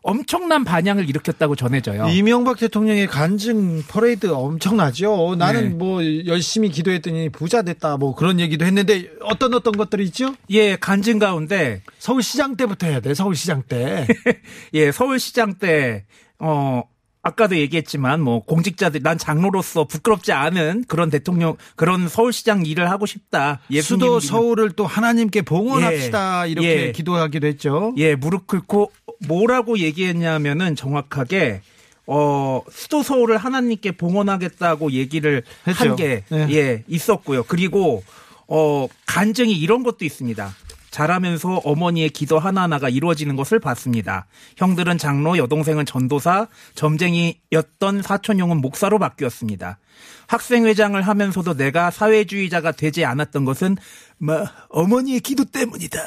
엄청난 0.02 0.64
반향을 0.64 1.08
일으켰다고 1.08 1.54
전해져요. 1.54 2.08
이명박 2.08 2.58
대통령의 2.58 3.06
간증 3.06 3.82
퍼레이드 3.86 4.26
엄청나죠. 4.26 5.36
나는 5.38 5.62
네. 5.62 5.68
뭐 5.76 6.00
열심히 6.26 6.68
기도했더니 6.70 7.28
부자 7.28 7.62
됐다 7.62 7.96
뭐 7.96 8.16
그런 8.16 8.40
얘기도 8.40 8.64
했는데 8.64 9.08
어떤 9.22 9.54
어떤 9.54 9.76
것들이 9.76 10.04
있죠? 10.06 10.34
예, 10.50 10.74
간증 10.74 11.20
가운데 11.20 11.82
서울시장 12.00 12.56
때부터 12.56 12.88
해야 12.88 12.98
돼. 12.98 13.14
서울시장 13.14 13.62
때. 13.68 14.06
예, 14.74 14.90
서울시장 14.90 15.54
때, 15.54 16.06
어, 16.40 16.82
아까도 17.22 17.56
얘기했지만, 17.56 18.20
뭐, 18.20 18.44
공직자들, 18.44 19.02
난 19.02 19.18
장로로서 19.18 19.84
부끄럽지 19.84 20.32
않은 20.32 20.84
그런 20.86 21.10
대통령, 21.10 21.56
그런 21.76 22.08
서울시장 22.08 22.64
일을 22.64 22.90
하고 22.90 23.06
싶다. 23.06 23.60
수도 23.82 24.20
서울을 24.20 24.72
또 24.72 24.86
하나님께 24.86 25.42
봉헌합시다 25.42 26.46
예. 26.46 26.50
이렇게 26.50 26.86
예. 26.86 26.92
기도하기도 26.92 27.46
했죠. 27.46 27.92
예, 27.96 28.14
무릎 28.14 28.46
꿇고 28.46 28.92
뭐라고 29.26 29.78
얘기했냐면은 29.78 30.76
정확하게, 30.76 31.60
어, 32.06 32.62
수도 32.70 33.02
서울을 33.02 33.36
하나님께 33.36 33.92
봉헌하겠다고 33.92 34.92
얘기를. 34.92 35.42
한 35.64 35.96
게, 35.96 36.24
네. 36.30 36.46
예, 36.52 36.84
있었고요. 36.86 37.42
그리고, 37.42 38.02
어, 38.46 38.86
간증이 39.06 39.52
이런 39.52 39.82
것도 39.82 40.04
있습니다. 40.04 40.54
자라면서 40.98 41.60
어머니의 41.64 42.10
기도 42.10 42.40
하나하나가 42.40 42.88
이루어지는 42.88 43.36
것을 43.36 43.60
봤습니다. 43.60 44.26
형들은 44.56 44.98
장로, 44.98 45.38
여동생은 45.38 45.86
전도사, 45.86 46.48
점쟁이였던 46.74 48.02
사촌형은 48.02 48.56
목사로 48.56 48.98
바뀌었습니다. 48.98 49.78
학생회장을 50.26 51.00
하면서도 51.00 51.54
내가 51.54 51.92
사회주의자가 51.92 52.72
되지 52.72 53.04
않았던 53.04 53.44
것은 53.44 53.76
뭐 54.18 54.44
어머니의 54.68 55.20
기도 55.20 55.44
때문이다. 55.44 55.98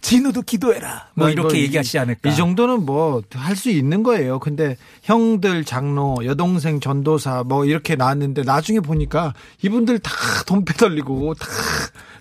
진우도 0.00 0.42
기도해라. 0.42 1.08
뭐, 1.14 1.26
뭐 1.26 1.30
이렇게 1.30 1.58
이- 1.58 1.62
얘기하시지 1.64 1.98
않을까. 1.98 2.30
이 2.30 2.36
정도는 2.36 2.84
뭐 2.86 3.22
할 3.34 3.56
수 3.56 3.70
있는 3.70 4.02
거예요. 4.02 4.38
근데 4.38 4.76
형들 5.02 5.64
장로, 5.64 6.16
여동생 6.24 6.78
전도사 6.80 7.42
뭐 7.44 7.64
이렇게 7.64 7.96
나왔는데 7.96 8.42
나중에 8.42 8.80
보니까 8.80 9.34
이분들 9.62 9.98
다 10.00 10.10
돈 10.46 10.64
빼돌리고 10.64 11.34
다 11.34 11.46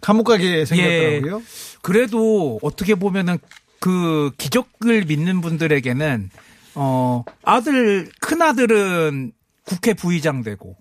감옥 0.02 0.24
가게 0.26 0.66
생겼더라고요. 0.66 1.42
그래도 1.82 2.60
어떻게 2.64 2.96
보면은 2.96 3.38
그 3.80 4.32
기적을 4.38 5.06
믿는 5.06 5.42
분들에게는 5.42 6.32
어 6.76 7.24
아들 7.44 8.10
큰 8.20 8.42
아들은 8.42 9.32
국회 9.64 9.94
부의장 9.94 10.42
되고 10.44 10.76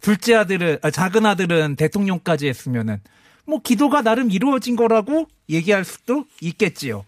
둘째 0.00 0.34
아들은 0.34 0.78
아, 0.82 0.90
작은 0.90 1.26
아들은 1.26 1.76
대통령까지 1.76 2.48
했으면은 2.48 3.00
뭐 3.48 3.60
기도가 3.62 4.02
나름 4.02 4.30
이루어진 4.30 4.76
거라고 4.76 5.26
얘기할 5.48 5.84
수도 5.84 6.26
있겠지요. 6.42 7.06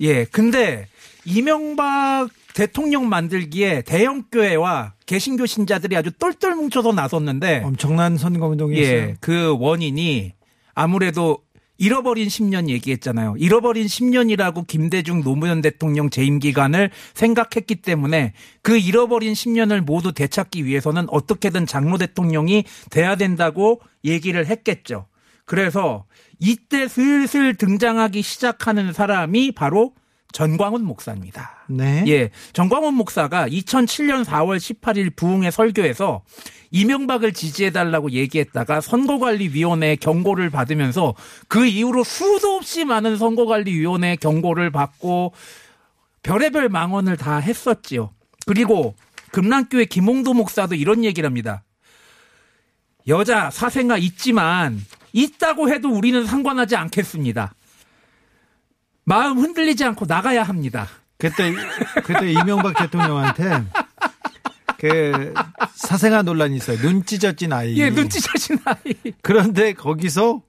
예, 0.00 0.24
근데 0.24 0.88
이명박 1.26 2.30
대통령 2.54 3.10
만들기에 3.10 3.82
대형 3.82 4.24
교회와 4.32 4.94
개신교 5.04 5.44
신자들이 5.44 5.96
아주 5.96 6.10
똘똘 6.12 6.54
뭉쳐서 6.54 6.92
나섰는데 6.92 7.60
엄청난 7.62 8.16
선거 8.16 8.46
운동이었어요. 8.46 8.96
예, 8.96 9.16
그 9.20 9.54
원인이 9.58 10.32
아무래도 10.74 11.38
잃어버린 11.76 12.28
10년 12.28 12.68
얘기했잖아요. 12.70 13.34
잃어버린 13.38 13.86
10년이라고 13.86 14.66
김대중 14.66 15.22
노무현 15.22 15.60
대통령 15.60 16.08
재임 16.08 16.38
기간을 16.38 16.90
생각했기 17.14 17.76
때문에 17.76 18.32
그 18.62 18.78
잃어버린 18.78 19.34
10년을 19.34 19.80
모두 19.80 20.12
되찾기 20.12 20.64
위해서는 20.64 21.06
어떻게든 21.10 21.66
장로 21.66 21.98
대통령이 21.98 22.64
돼야 22.90 23.16
된다고 23.16 23.80
얘기를 24.04 24.46
했겠죠. 24.46 25.06
그래서 25.50 26.04
이때 26.38 26.86
슬슬 26.86 27.56
등장하기 27.56 28.22
시작하는 28.22 28.92
사람이 28.92 29.50
바로 29.50 29.94
전광훈 30.30 30.84
목사입니다. 30.84 31.64
네. 31.68 32.04
예, 32.06 32.30
정광훈 32.52 32.94
목사가 32.94 33.48
2007년 33.48 34.24
4월 34.24 34.58
18일 34.58 35.16
부흥회 35.16 35.50
설교에서 35.50 36.22
이명박을 36.70 37.32
지지해달라고 37.32 38.12
얘기했다가 38.12 38.80
선거관리위원회 38.80 39.96
경고를 39.96 40.50
받으면서 40.50 41.16
그 41.48 41.66
이후로 41.66 42.04
수도 42.04 42.54
없이 42.54 42.84
많은 42.84 43.16
선거관리위원회 43.16 44.18
경고를 44.20 44.70
받고 44.70 45.32
별의별 46.22 46.68
망언을 46.68 47.16
다 47.16 47.38
했었지요. 47.38 48.12
그리고 48.46 48.94
금남교회 49.32 49.86
김홍도 49.86 50.32
목사도 50.32 50.76
이런 50.76 51.02
얘기를 51.02 51.26
합니다. 51.26 51.64
여자 53.08 53.50
사생아 53.50 53.96
있지만 53.96 54.78
있다고 55.12 55.70
해도 55.70 55.88
우리는 55.90 56.24
상관하지 56.26 56.76
않겠습니다. 56.76 57.54
마음 59.04 59.38
흔들리지 59.38 59.84
않고 59.84 60.06
나가야 60.06 60.42
합니다. 60.42 60.86
그때 61.18 61.52
그때 62.04 62.30
이명박 62.32 62.76
대통령한테 62.78 63.64
그 64.78 65.34
사생아 65.74 66.22
논란이 66.22 66.56
있어요. 66.56 66.78
눈 66.78 67.04
찢어진 67.04 67.52
아이. 67.52 67.76
예, 67.78 67.90
눈치 67.90 68.20
자신 68.20 68.58
아이. 68.64 68.94
그런데 69.22 69.72
거기서 69.74 70.42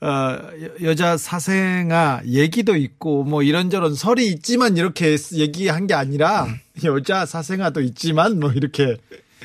어, 0.00 0.06
여- 0.08 0.82
여자 0.88 1.16
사생아 1.16 2.22
얘기도 2.26 2.76
있고 2.76 3.24
뭐 3.24 3.42
이런저런 3.42 3.94
설이 3.94 4.26
있지만 4.28 4.76
이렇게 4.76 5.16
얘기한 5.34 5.86
게 5.86 5.94
아니라 5.94 6.46
여자 6.84 7.26
사생아도 7.26 7.80
있지만 7.82 8.40
뭐 8.40 8.50
이렇게 8.52 8.96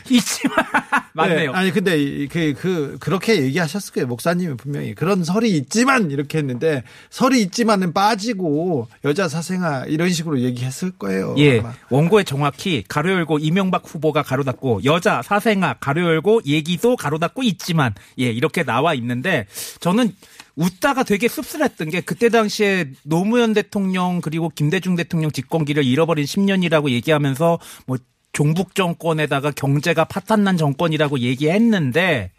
있지만 0.09 0.57
맞네요. 1.13 1.51
네, 1.51 1.57
아니 1.57 1.71
근데 1.71 2.27
그 2.27 2.59
그 2.59 2.97
그렇게 2.99 3.41
얘기하셨을 3.41 3.93
거예요. 3.93 4.07
목사님이 4.07 4.55
분명히 4.57 4.93
그런 4.93 5.23
설이 5.23 5.49
있지만 5.51 6.11
이렇게 6.11 6.37
했는데 6.37 6.83
설이 7.09 7.41
있지만은 7.43 7.93
빠지고 7.93 8.87
여자 9.05 9.27
사생아 9.27 9.85
이런 9.85 10.09
식으로 10.11 10.41
얘기했을 10.41 10.91
거예요. 10.91 11.35
예, 11.37 11.59
아마. 11.59 11.73
원고에 11.89 12.23
정확히 12.23 12.83
가로 12.87 13.11
열고 13.11 13.39
이명박 13.39 13.83
후보가 13.85 14.23
가로 14.23 14.43
닫고 14.43 14.81
여자 14.83 15.21
사생아 15.21 15.75
가로 15.79 16.03
열고 16.03 16.41
얘기도 16.45 16.95
가로 16.95 17.17
닫고 17.17 17.43
있지만 17.43 17.93
예 18.19 18.25
이렇게 18.25 18.63
나와 18.63 18.93
있는데 18.93 19.47
저는 19.79 20.13
웃다가 20.55 21.03
되게 21.03 21.29
씁쓸했던 21.29 21.89
게 21.89 22.01
그때 22.01 22.27
당시에 22.27 22.89
노무현 23.03 23.53
대통령 23.53 24.19
그리고 24.19 24.49
김대중 24.49 24.95
대통령 24.95 25.31
집권기를 25.31 25.85
잃어버린 25.85 26.25
10년이라고 26.25 26.89
얘기하면서 26.89 27.59
뭐 27.85 27.97
종북 28.31 28.75
정권에다가 28.75 29.51
경제가 29.51 30.05
파탄난 30.05 30.57
정권이라고 30.57 31.19
얘기했는데 31.19 32.31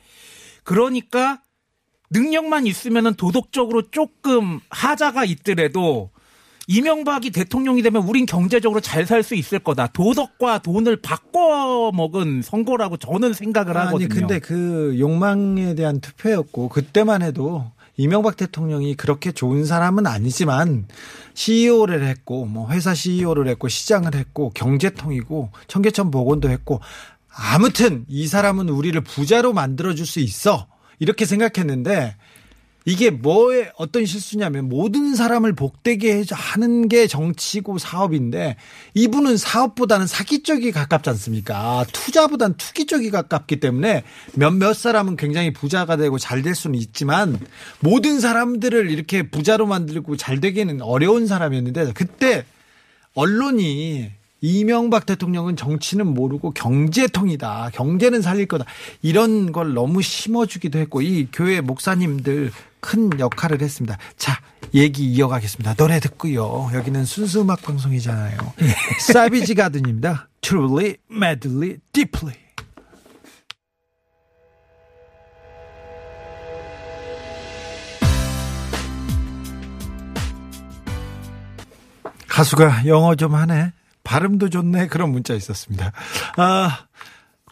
그러니까 0.65 1.41
능력만 2.11 2.67
있으면은 2.67 3.15
도덕적으로 3.15 3.91
조금 3.91 4.61
하자가 4.71 5.25
있더라도 5.25 6.11
이명박이 6.67 7.31
대통령이 7.31 7.83
되면 7.83 8.03
우린 8.03 8.27
경제적으로 8.27 8.81
잘 8.81 9.05
살 9.05 9.23
수 9.25 9.35
있을 9.35 9.59
거다. 9.59 9.89
도덕과 9.89 10.59
돈을 10.63 11.01
바꿔 11.03 11.91
먹은 11.93 12.43
선거라고 12.43 12.97
저는 12.97 13.33
생각을 13.33 13.77
하거든요. 13.77 13.97
아니 13.97 14.09
근데 14.09 14.39
그 14.39 14.97
욕망에 14.99 15.75
대한 15.75 16.01
투표였고 16.01 16.69
그때만 16.69 17.23
해도 17.23 17.73
이명박 18.01 18.39
대통령이 18.39 18.95
그렇게 18.95 19.31
좋은 19.31 19.67
사람은 19.67 20.07
아니지만 20.07 20.89
CEO를 21.35 22.07
했고 22.07 22.47
뭐 22.47 22.71
회사 22.71 22.95
CEO를 22.95 23.47
했고 23.47 23.69
시장을 23.69 24.15
했고 24.15 24.51
경제통이고 24.55 25.51
청계천 25.67 26.11
복원도 26.11 26.49
했고 26.49 26.81
아무튼 27.31 28.07
이 28.09 28.27
사람은 28.27 28.71
우리를 28.71 28.99
부자로 29.03 29.53
만들어 29.53 29.95
줄 29.95 30.07
수 30.07 30.19
있어. 30.21 30.67
이렇게 30.99 31.27
생각했는데 31.27 32.17
이게 32.87 33.11
뭐의 33.11 33.71
어떤 33.77 34.07
실수냐면 34.07 34.69
모든 34.69 35.15
사람을 35.15 35.55
복되게 35.55 36.17
해- 36.19 36.25
하는 36.31 36.89
게 36.89 37.07
정치고 37.07 37.79
사업인데 37.79 38.57
이분은 38.95 39.37
사업보다는 39.37 40.07
사기 40.07 40.43
쪽이 40.43 40.73
가깝지 40.73 41.11
않습니까? 41.11 41.85
투자보다는 41.93 42.57
투기 42.57 42.87
쪽이 42.87 43.11
가깝기 43.11 43.61
때문에 43.61 44.03
몇몇 44.35 44.73
사람은 44.75 45.17
굉장히 45.17 45.53
부자가 45.53 45.97
되고 45.97 46.19
잘 46.19 46.41
될 46.43 46.55
수는 46.55 46.79
있지만 46.79 47.39
모든 47.81 48.19
사람들을 48.19 48.91
이렇게 48.91 49.29
부자로 49.29 49.67
만들고 49.67 50.17
잘 50.17 50.41
되기는 50.41 50.81
어려운 50.81 51.27
사람이었는데 51.27 51.93
그때 51.93 52.45
언론이 53.15 54.11
이명박 54.41 55.05
대통령은 55.05 55.57
정치는 55.57 56.07
모르고 56.07 56.53
경제통이다. 56.53 57.73
경제는 57.75 58.23
살릴 58.23 58.47
거다. 58.47 58.65
이런 59.03 59.53
걸 59.53 59.75
너무 59.75 60.01
심어주기도 60.01 60.79
했고 60.79 61.03
이 61.03 61.29
교회 61.31 61.61
목사님들 61.61 62.51
큰 62.81 63.19
역할을 63.19 63.61
했습니다. 63.63 63.99
자, 64.17 64.41
얘기 64.75 65.05
이어가겠습니다. 65.05 65.75
노래 65.75 66.01
듣고요. 66.01 66.71
여기는 66.73 67.05
순수 67.05 67.43
음악 67.43 67.63
방송이잖아요. 67.63 68.39
사비지 69.01 69.55
가든입니다. 69.55 70.29
Truly, 70.41 70.97
madly, 71.11 71.79
deeply. 71.93 72.37
가수가 82.29 82.87
영어 82.87 83.17
좀 83.17 83.35
하네. 83.35 83.73
발음도 84.03 84.49
좋네. 84.49 84.87
그런 84.87 85.11
문자 85.11 85.35
있었습니다. 85.35 85.93
아, 86.37 86.87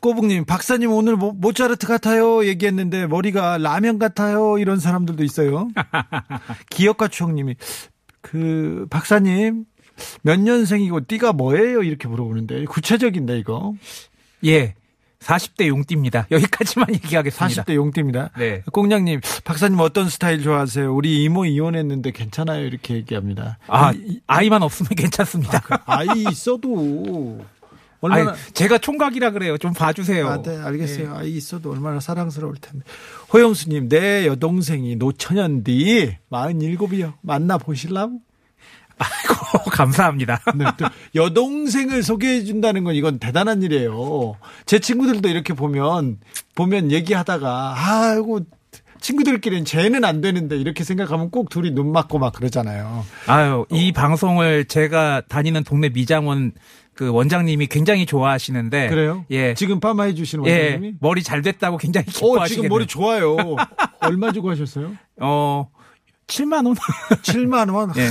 꼬북님, 0.00 0.44
박사님 0.44 0.92
오늘 0.92 1.16
모, 1.16 1.32
모차르트 1.32 1.87
같아요. 1.87 2.44
얘기했는데 2.46 3.06
머리가 3.06 3.58
라면 3.58 3.98
같아요. 3.98 4.58
이런 4.58 4.78
사람들도 4.78 5.24
있어요. 5.24 5.68
기억과 6.70 7.08
추억님이, 7.08 7.56
그, 8.20 8.87
박사님, 8.90 9.64
몇 10.22 10.38
년생이고 10.38 11.06
띠가 11.06 11.32
뭐예요? 11.32 11.82
이렇게 11.82 12.06
물어보는데. 12.08 12.64
구체적인데, 12.66 13.38
이거. 13.38 13.74
예. 14.44 14.74
40대 15.20 15.66
용띠입니다. 15.66 16.28
여기까지만 16.30 16.90
얘기하겠습니다. 16.94 17.64
40대 17.64 17.74
용띠입니다. 17.74 18.30
네. 18.38 18.62
꽁냥님, 18.72 19.20
박사님 19.44 19.80
어떤 19.80 20.08
스타일 20.08 20.40
좋아하세요? 20.42 20.94
우리 20.94 21.24
이모 21.24 21.44
이혼했는데 21.44 22.12
괜찮아요? 22.12 22.64
이렇게 22.64 22.94
얘기합니다. 22.94 23.58
아, 23.66 23.90
이- 23.92 24.20
아이만 24.28 24.62
없으면 24.62 24.90
괜찮습니다. 24.94 25.61
아 25.87 26.04
이 26.04 26.24
있어도 26.30 27.40
얼마나 28.00 28.30
아이, 28.32 28.37
제가 28.54 28.78
총각이라 28.78 29.30
그래요. 29.32 29.58
좀 29.58 29.72
봐주세요. 29.72 30.28
아, 30.28 30.42
네, 30.42 30.56
알겠어요. 30.56 31.14
아이 31.14 31.32
있어도 31.32 31.72
얼마나 31.72 32.00
사랑스러울 32.00 32.56
텐데. 32.61 32.84
호영수님, 33.32 33.88
내 33.88 34.26
여동생이 34.26 34.96
노처녀인디 34.96 36.16
47이요. 36.30 37.14
만나 37.22 37.58
보실라고? 37.58 38.20
아이고, 38.98 39.70
감사합니다. 39.70 40.40
네, 40.56 40.64
또 40.76 40.87
여동생을 41.14 42.02
소개해 42.02 42.44
준다는 42.44 42.82
건 42.84 42.94
이건 42.94 43.18
대단한 43.18 43.62
일이에요. 43.62 44.37
제 44.66 44.80
친구들도 44.80 45.28
이렇게 45.28 45.54
보면 45.54 46.18
보면 46.56 46.90
얘기하다가 46.90 47.74
아이고 47.76 48.40
친구들끼리는 49.00 49.64
쟤는 49.64 50.04
안 50.04 50.20
되는데 50.20 50.56
이렇게 50.56 50.82
생각하면 50.82 51.30
꼭 51.30 51.48
둘이 51.48 51.70
눈 51.70 51.92
맞고 51.92 52.18
막 52.18 52.32
그러잖아요. 52.32 53.04
아유, 53.28 53.64
이 53.70 53.92
방송을 53.92 54.64
제가 54.64 55.22
다니는 55.28 55.62
동네 55.62 55.88
미장원 55.90 56.52
그 56.98 57.12
원장님이 57.12 57.68
굉장히 57.68 58.06
좋아하시는데. 58.06 58.88
그래요? 58.88 59.24
예. 59.30 59.54
지금 59.54 59.78
파마해 59.78 60.14
주시는 60.14 60.44
예. 60.46 60.62
원장님이? 60.62 60.94
머리 60.98 61.22
잘 61.22 61.42
됐다고 61.42 61.76
굉장히 61.76 62.06
어, 62.08 62.11
기뻐하시겠네요. 62.11 62.48
지금 62.64 62.68
머리 62.68 62.87
좋아요. 62.88 63.37
얼마 64.02 64.32
주고 64.32 64.50
하셨어요? 64.50 64.94
어, 65.20 65.70
7만 66.26 66.66
원? 66.66 66.74
7만 67.22 67.72
원. 67.72 67.92
예. 67.98 68.08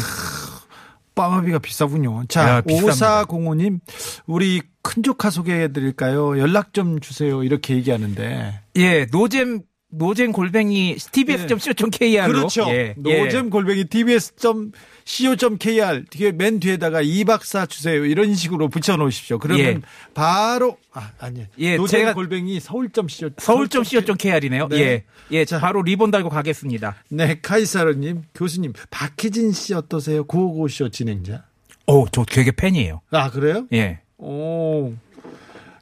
빠마비가 1.16 1.60
비싸군요. 1.60 2.24
자. 2.30 2.62
5405님, 2.62 3.82
우리 4.26 4.62
큰 4.82 5.04
조카 5.04 5.32
소개해 5.32 5.74
드릴까요? 5.74 6.40
연락 6.40 6.74
좀 6.74 7.02
주세요. 7.02 7.44
이렇게 7.44 7.76
얘기하는데. 7.76 8.62
예, 8.78 9.06
노잼 9.12 9.64
노잼 9.90 10.32
골뱅이 10.32 10.96
tbs.co.kr로 11.12 12.28
그렇죠. 12.28 12.66
예, 12.70 12.94
노잼 12.98 13.50
골뱅이 13.50 13.84
tbs.co.kr 13.84 14.72
뒤에 15.08 16.32
맨 16.34 16.60
뒤에다가 16.60 17.02
이 17.02 17.24
박사 17.24 17.66
주세요. 17.66 18.04
이런 18.06 18.36
식으로 18.36 18.68
붙여 18.68 18.98
놓으십시오. 18.98 19.40
그러면 19.40 19.66
예. 19.66 19.80
바로 20.14 20.78
아, 20.92 21.12
아니. 21.20 21.46
예, 21.60 21.78
노잼 21.78 22.02
제가- 22.08 22.14
골뱅이 22.14 22.60
서울.co 22.60 23.30
서울.co.kr이네요. 23.38 24.68
네. 24.68 24.78
예. 24.80 25.04
예, 25.32 25.46
자. 25.46 25.60
바로 25.60 25.82
리본 25.82 26.12
달고 26.12 26.30
가겠습니다. 26.30 26.96
네, 27.10 27.40
카이사르님, 27.42 28.24
교수님, 28.36 28.74
박희진 28.90 29.54
씨 29.54 29.74
어떠세요? 29.74 30.26
955쇼 30.26 30.92
진행자. 30.92 31.46
오, 31.88 32.06
저 32.12 32.26
되게 32.26 32.52
팬이에요. 32.52 33.02
아, 33.12 33.30
그래요? 33.30 33.66
예. 33.74 34.00
오. 34.18 34.94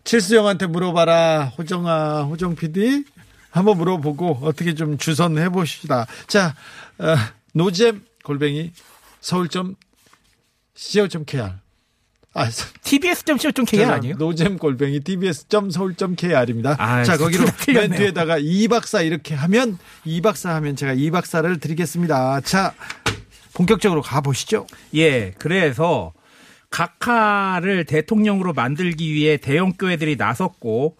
칠수영한테 0.03 0.67
물어봐라. 0.67 1.45
호정아, 1.57 2.23
호정 2.23 2.55
PD. 2.55 3.03
한번 3.49 3.77
물어보고 3.77 4.39
어떻게 4.43 4.75
좀 4.75 4.97
주선해 4.97 5.49
봅시다. 5.49 6.05
자, 6.27 6.55
어, 6.99 7.15
노잼 7.53 8.03
골뱅이 8.23 8.71
서울.co.kr. 9.25 9.75
아, 12.35 12.49
tbs.co.kr 12.83 13.91
아니에요? 13.91 14.17
노잼 14.17 14.59
골뱅이 14.59 14.99
tbs.서울.kr입니다. 14.99 16.75
아, 16.77 17.03
자, 17.03 17.17
거기로. 17.17 17.45
맨 17.73 17.89
뒤에다가 17.89 18.37
이 18.37 18.67
박사 18.67 19.01
이렇게 19.01 19.33
하면 19.33 19.79
이 20.03 20.21
박사 20.21 20.53
하면 20.55 20.75
제가 20.75 20.93
이 20.93 21.09
박사를 21.09 21.59
드리겠습니다. 21.59 22.41
자, 22.41 22.75
본격적으로 23.55 24.03
가 24.03 24.21
보시죠. 24.21 24.67
예. 24.93 25.31
그래서 25.39 26.13
각하를 26.69 27.85
대통령으로 27.85 28.53
만들기 28.53 29.11
위해 29.11 29.37
대형 29.37 29.73
교회들이 29.73 30.17
나섰고 30.17 30.97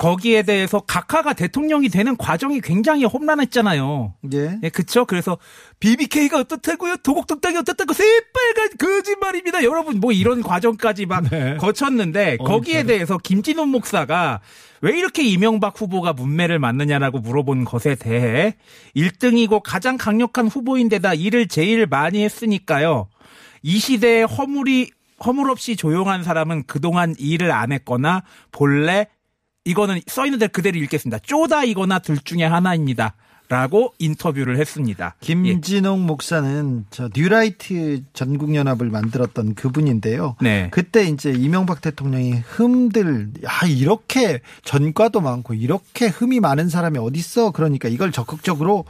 거기에 0.00 0.44
대해서 0.44 0.80
각하가 0.80 1.34
대통령이 1.34 1.90
되는 1.90 2.16
과정이 2.16 2.62
굉장히 2.62 3.04
험난했잖아요. 3.04 4.14
예. 4.32 4.58
예, 4.62 4.68
그쵸? 4.70 5.04
그래서 5.04 5.36
BBK가 5.78 6.38
어떻다고요? 6.38 6.96
도곡동땅이 7.02 7.58
어떻다고? 7.58 7.92
새빨간 7.92 8.78
거짓말입니다. 8.78 9.62
여러분, 9.62 10.00
뭐 10.00 10.10
이런 10.10 10.42
과정까지 10.42 11.04
막 11.04 11.28
네. 11.28 11.58
거쳤는데 11.58 12.38
거기에 12.38 12.84
대해서 12.84 13.18
김진훈 13.18 13.68
목사가 13.68 14.40
왜 14.80 14.96
이렇게 14.96 15.22
이명박 15.22 15.78
후보가 15.78 16.14
문매를 16.14 16.58
맞느냐라고 16.58 17.18
물어본 17.18 17.66
것에 17.66 17.94
대해 17.94 18.54
1등이고 18.96 19.60
가장 19.62 19.98
강력한 19.98 20.48
후보인데다 20.48 21.12
일을 21.12 21.46
제일 21.46 21.86
많이 21.86 22.24
했으니까요. 22.24 23.08
이 23.62 23.78
시대에 23.78 24.22
허물이 24.22 24.92
허물 25.26 25.50
없이 25.50 25.76
조용한 25.76 26.22
사람은 26.22 26.64
그동안 26.66 27.14
일을 27.18 27.52
안 27.52 27.72
했거나 27.72 28.22
본래 28.50 29.06
이거는 29.64 30.00
써 30.06 30.24
있는 30.24 30.38
대로 30.38 30.50
그대로 30.52 30.78
읽겠습니다. 30.78 31.18
쪼다이거나 31.20 31.98
둘 32.00 32.18
중에 32.18 32.44
하나입니다. 32.44 33.14
라고 33.50 33.92
인터뷰를 33.98 34.58
했습니다. 34.58 35.16
예. 35.22 35.26
김진홍 35.26 36.06
목사는 36.06 36.86
저 36.90 37.10
뉴라이트 37.12 38.04
전국연합을 38.12 38.90
만들었던 38.90 39.56
그분인데요. 39.56 40.36
네. 40.40 40.68
그때 40.70 41.02
이제 41.02 41.32
이명박 41.32 41.80
대통령이 41.80 42.34
흠들, 42.46 43.32
야, 43.44 43.66
이렇게 43.66 44.40
전과도 44.62 45.20
많고 45.20 45.54
이렇게 45.54 46.06
흠이 46.06 46.38
많은 46.38 46.68
사람이 46.68 46.98
어딨어. 46.98 47.50
그러니까 47.50 47.88
이걸 47.88 48.12
적극적으로 48.12 48.84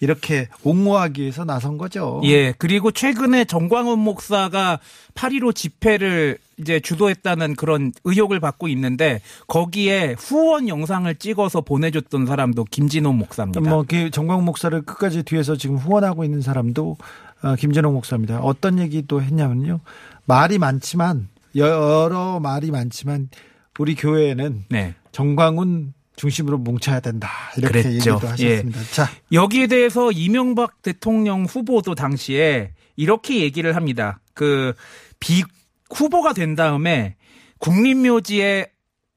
이렇게 0.00 0.48
옹호하기 0.62 1.22
위해서 1.22 1.44
나선 1.44 1.78
거죠. 1.78 2.20
예, 2.24 2.52
그리고 2.52 2.90
최근에 2.90 3.44
정광훈 3.44 3.98
목사가 3.98 4.78
8.15 5.14 5.54
집회를 5.54 6.38
이제 6.58 6.80
주도했다는 6.80 7.56
그런 7.56 7.92
의혹을 8.04 8.40
받고 8.40 8.68
있는데 8.68 9.20
거기에 9.46 10.16
후원 10.18 10.68
영상을 10.68 11.14
찍어서 11.16 11.62
보내줬던 11.62 12.26
사람도 12.26 12.64
김진호 12.64 13.12
목사입니다. 13.12 13.60
뭐, 13.60 13.84
그 13.86 14.10
정광 14.10 14.44
목사를 14.44 14.80
끝까지 14.82 15.22
뒤에서 15.22 15.56
지금 15.56 15.76
후원하고 15.76 16.24
있는 16.24 16.40
사람도 16.40 16.96
어, 17.42 17.54
김진홍 17.56 17.92
목사입니다. 17.94 18.40
어떤 18.40 18.78
얘기도 18.78 19.22
했냐면요. 19.22 19.80
말이 20.24 20.58
많지만, 20.58 21.28
여러 21.54 22.40
말이 22.40 22.70
많지만, 22.70 23.28
우리 23.78 23.94
교회에는 23.94 24.64
네. 24.70 24.94
정광훈 25.12 25.92
중심으로 26.16 26.58
뭉쳐야 26.58 27.00
된다. 27.00 27.30
이렇게 27.56 27.82
그랬죠. 27.82 28.12
얘기도 28.12 28.28
하셨습니다. 28.28 28.80
자, 28.92 29.08
여기에 29.32 29.66
대해서 29.68 30.10
이명박 30.12 30.82
대통령 30.82 31.44
후보도 31.44 31.94
당시에 31.94 32.72
이렇게 32.96 33.40
얘기를 33.40 33.76
합니다. 33.76 34.20
그 34.34 34.74
비 35.20 35.44
후보가 35.90 36.32
된 36.32 36.54
다음에 36.54 37.16
국립묘지에 37.58 38.66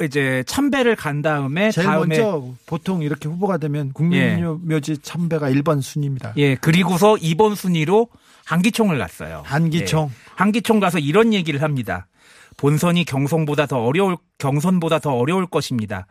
이제 0.02 0.44
참배를 0.48 0.96
간 0.96 1.22
다음에 1.22 1.72
제일 1.72 1.88
다음에 1.88 2.18
먼저 2.20 2.54
보통 2.66 3.02
이렇게 3.02 3.28
후보가 3.28 3.58
되면 3.58 3.92
국민묘지 3.92 5.00
참배가 5.00 5.50
1번 5.52 5.82
순입니다. 5.82 6.34
예 6.38 6.56
그리고서 6.56 7.16
2번 7.16 7.56
순위로 7.56 8.08
한기총을 8.46 8.98
갔어요. 8.98 9.44
한기총. 9.46 10.06
예, 10.06 10.32
한기총 10.36 10.80
가서 10.80 11.00
이런 11.00 11.34
얘기를 11.34 11.62
합니다. 11.62 12.08
본선이 12.56 13.04
경선보다 13.04 13.66
더 13.66 13.84
어려울 13.84 14.18
경선보다 14.38 15.00
더 15.00 15.12
어려울 15.14 15.46
것입니다. 15.48 16.08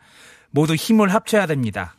모두 0.51 0.75
힘을 0.75 1.09
합쳐야 1.13 1.47
됩니다. 1.47 1.95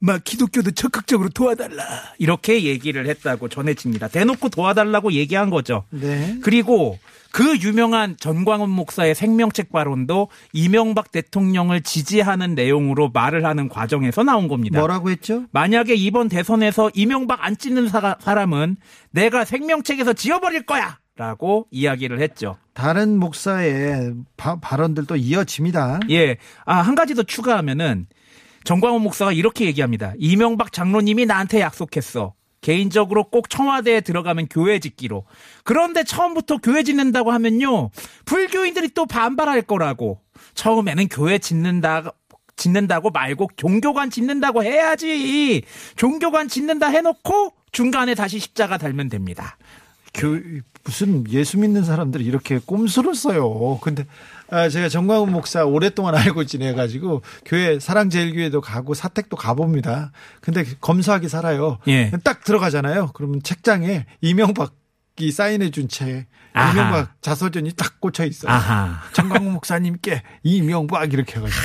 막 0.00 0.22
기독교도 0.22 0.72
적극적으로 0.72 1.30
도와달라 1.30 1.82
이렇게 2.18 2.64
얘기를 2.64 3.06
했다고 3.06 3.48
전해집니다. 3.48 4.08
대놓고 4.08 4.50
도와달라고 4.50 5.12
얘기한 5.12 5.48
거죠. 5.48 5.84
네. 5.90 6.38
그리고 6.42 6.98
그 7.32 7.56
유명한 7.58 8.16
전광훈 8.18 8.68
목사의 8.68 9.14
생명책 9.14 9.72
발언도 9.72 10.28
이명박 10.52 11.10
대통령을 11.10 11.82
지지하는 11.82 12.54
내용으로 12.54 13.10
말을 13.14 13.46
하는 13.46 13.68
과정에서 13.68 14.22
나온 14.22 14.46
겁니다. 14.46 14.78
뭐라고 14.78 15.10
했죠? 15.10 15.44
만약에 15.52 15.94
이번 15.94 16.28
대선에서 16.28 16.90
이명박 16.94 17.42
안 17.42 17.56
찍는 17.56 17.88
사, 17.88 18.16
사람은 18.20 18.76
내가 19.10 19.44
생명책에서 19.44 20.12
지워버릴 20.12 20.66
거야! 20.66 20.98
라고 21.24 21.66
이야기를 21.70 22.20
했죠. 22.20 22.56
다른 22.72 23.18
목사의 23.18 24.14
바- 24.36 24.58
발언들도 24.58 25.14
이어집니다. 25.16 26.00
예. 26.10 26.38
아, 26.64 26.76
한 26.80 26.96
가지 26.96 27.14
더 27.14 27.22
추가하면은 27.22 28.06
정광훈 28.64 29.00
목사가 29.02 29.30
이렇게 29.32 29.64
얘기합니다. 29.66 30.14
이명박 30.18 30.72
장로님이 30.72 31.26
나한테 31.26 31.60
약속했어. 31.60 32.34
개인적으로 32.62 33.24
꼭 33.30 33.48
청와대에 33.50 34.00
들어가면 34.00 34.48
교회 34.50 34.78
짓기로. 34.80 35.26
그런데 35.62 36.02
처음부터 36.02 36.56
교회 36.58 36.82
짓는다고 36.82 37.30
하면요. 37.30 37.90
불교인들이 38.24 38.88
또 38.94 39.06
반발할 39.06 39.62
거라고. 39.62 40.20
처음에는 40.54 41.08
교회 41.08 41.38
짓는다, 41.38 42.10
짓는다고 42.56 43.10
말고 43.10 43.50
종교관 43.56 44.10
짓는다고 44.10 44.64
해야지. 44.64 45.62
종교관 45.96 46.48
짓는다 46.48 46.88
해놓고 46.88 47.52
중간에 47.70 48.14
다시 48.14 48.38
십자가 48.40 48.78
달면 48.78 49.10
됩니다. 49.10 49.58
교, 50.14 50.38
무슨 50.84 51.28
예수 51.30 51.58
믿는 51.58 51.82
사람들이 51.82 52.24
이렇게 52.24 52.58
꼼수를 52.64 53.14
써요. 53.14 53.78
근데 53.82 54.06
아, 54.50 54.68
제가 54.68 54.88
정광훈 54.88 55.32
목사 55.32 55.64
오랫동안 55.64 56.14
알고 56.14 56.44
지내가지고 56.44 57.22
교회 57.44 57.80
사랑제일교회도 57.80 58.60
가고 58.60 58.94
사택도 58.94 59.36
가봅니다. 59.36 60.12
근데 60.40 60.64
검소하게 60.80 61.28
살아요. 61.28 61.78
예. 61.88 62.10
딱 62.22 62.44
들어가잖아요. 62.44 63.10
그러면 63.14 63.42
책장에 63.42 64.06
이명박 64.20 64.74
이 65.18 65.30
사인해준 65.30 65.88
책, 65.88 66.26
아하. 66.52 66.72
이명박 66.72 67.22
자서전이 67.22 67.72
딱 67.72 68.00
꽂혀 68.00 68.24
있어요. 68.24 68.52
아하. 68.52 69.00
정광훈 69.12 69.52
목사님께 69.52 70.22
이명박 70.42 71.12
이렇게 71.12 71.36
해가지고 71.36 71.60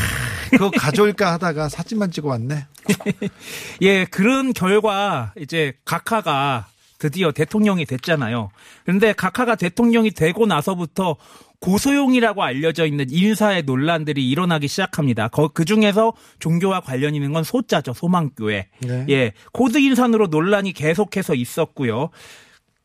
그거 0.52 0.72
가져올까 0.72 1.34
하다가 1.34 1.70
사진만 1.70 2.12
찍어 2.12 2.30
왔네. 2.30 2.66
예, 3.82 4.06
그런 4.06 4.54
결과 4.54 5.34
이제 5.38 5.74
각하가 5.84 6.68
드디어 7.00 7.32
대통령이 7.32 7.86
됐잖아요. 7.86 8.52
그런데 8.84 9.14
각하가 9.14 9.56
대통령이 9.56 10.12
되고 10.12 10.46
나서부터 10.46 11.16
고소용이라고 11.60 12.44
알려져 12.44 12.86
있는 12.86 13.06
인사의 13.10 13.64
논란들이 13.64 14.30
일어나기 14.30 14.68
시작합니다. 14.68 15.30
그 15.54 15.66
중에서 15.66 16.14
종교와 16.40 16.82
관련 16.82 17.16
있는 17.16 17.34
건 17.34 17.44
소자죠. 17.44 17.94
소망교회. 17.94 18.68
네. 18.82 19.06
예. 19.10 19.32
코드 19.52 19.78
인사로 19.78 20.28
논란이 20.28 20.74
계속해서 20.74 21.36
있었고요. 21.36 22.10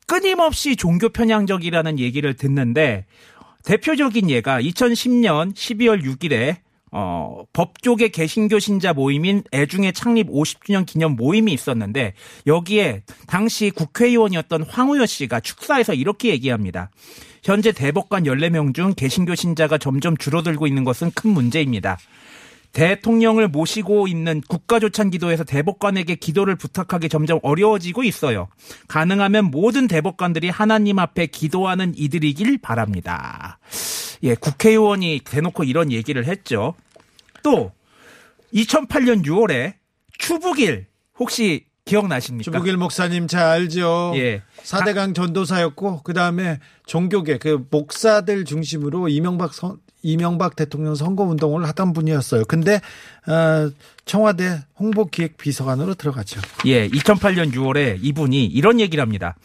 끊임없이 0.06 0.76
종교 0.76 1.08
편향적이라는 1.08 1.98
얘기를 1.98 2.34
듣는데 2.34 3.06
대표적인 3.64 4.30
예가 4.30 4.60
2010년 4.60 5.54
12월 5.54 6.02
6일에 6.04 6.58
어, 6.96 7.42
법조계 7.52 8.10
개신교 8.10 8.60
신자 8.60 8.92
모임인 8.92 9.42
애중회 9.52 9.94
창립 9.94 10.28
50주년 10.28 10.86
기념 10.86 11.16
모임이 11.16 11.52
있었는데 11.52 12.14
여기에 12.46 13.02
당시 13.26 13.70
국회의원이었던 13.70 14.62
황우여 14.62 15.04
씨가 15.04 15.40
축사에서 15.40 15.92
이렇게 15.92 16.28
얘기합니다. 16.28 16.90
현재 17.42 17.72
대법관 17.72 18.22
14명 18.22 18.72
중 18.76 18.94
개신교 18.94 19.34
신자가 19.34 19.76
점점 19.76 20.16
줄어들고 20.16 20.68
있는 20.68 20.84
것은 20.84 21.10
큰 21.16 21.30
문제입니다. 21.30 21.98
대통령을 22.72 23.48
모시고 23.48 24.06
있는 24.06 24.40
국가조찬 24.48 25.10
기도에서 25.10 25.42
대법관에게 25.42 26.14
기도를 26.14 26.54
부탁하기 26.54 27.08
점점 27.08 27.40
어려워지고 27.42 28.04
있어요. 28.04 28.46
가능하면 28.86 29.46
모든 29.46 29.88
대법관들이 29.88 30.48
하나님 30.48 31.00
앞에 31.00 31.26
기도하는 31.26 31.92
이들이길 31.96 32.58
바랍니다. 32.58 33.58
예, 34.24 34.34
국회의원이 34.34 35.20
대놓고 35.24 35.64
이런 35.64 35.92
얘기를 35.92 36.24
했죠. 36.26 36.74
또 37.42 37.72
2008년 38.54 39.24
6월에 39.24 39.74
추북일 40.18 40.86
혹시 41.18 41.66
기억나십니까? 41.84 42.50
주부길 42.50 42.78
목사님 42.78 43.28
잘 43.28 43.44
알죠. 43.44 44.12
예. 44.16 44.42
4대강 44.62 45.14
전도사였고 45.14 46.02
그다음에 46.02 46.58
종교계 46.86 47.38
그 47.38 47.66
목사들 47.70 48.46
중심으로 48.46 49.08
이명박 49.08 49.52
선, 49.52 49.78
이명박 50.02 50.56
대통령 50.56 50.94
선거 50.94 51.24
운동을 51.24 51.66
하던 51.68 51.92
분이었어요. 51.92 52.44
근데 52.46 52.76
어, 53.26 53.70
청와대 54.06 54.60
홍보기획 54.78 55.36
비서관으로 55.36 55.94
들어갔죠. 55.94 56.40
예, 56.66 56.88
2008년 56.88 57.52
6월에 57.52 57.98
이분이 58.02 58.46
이런 58.46 58.80
얘기를 58.80 59.02
합니다. 59.02 59.36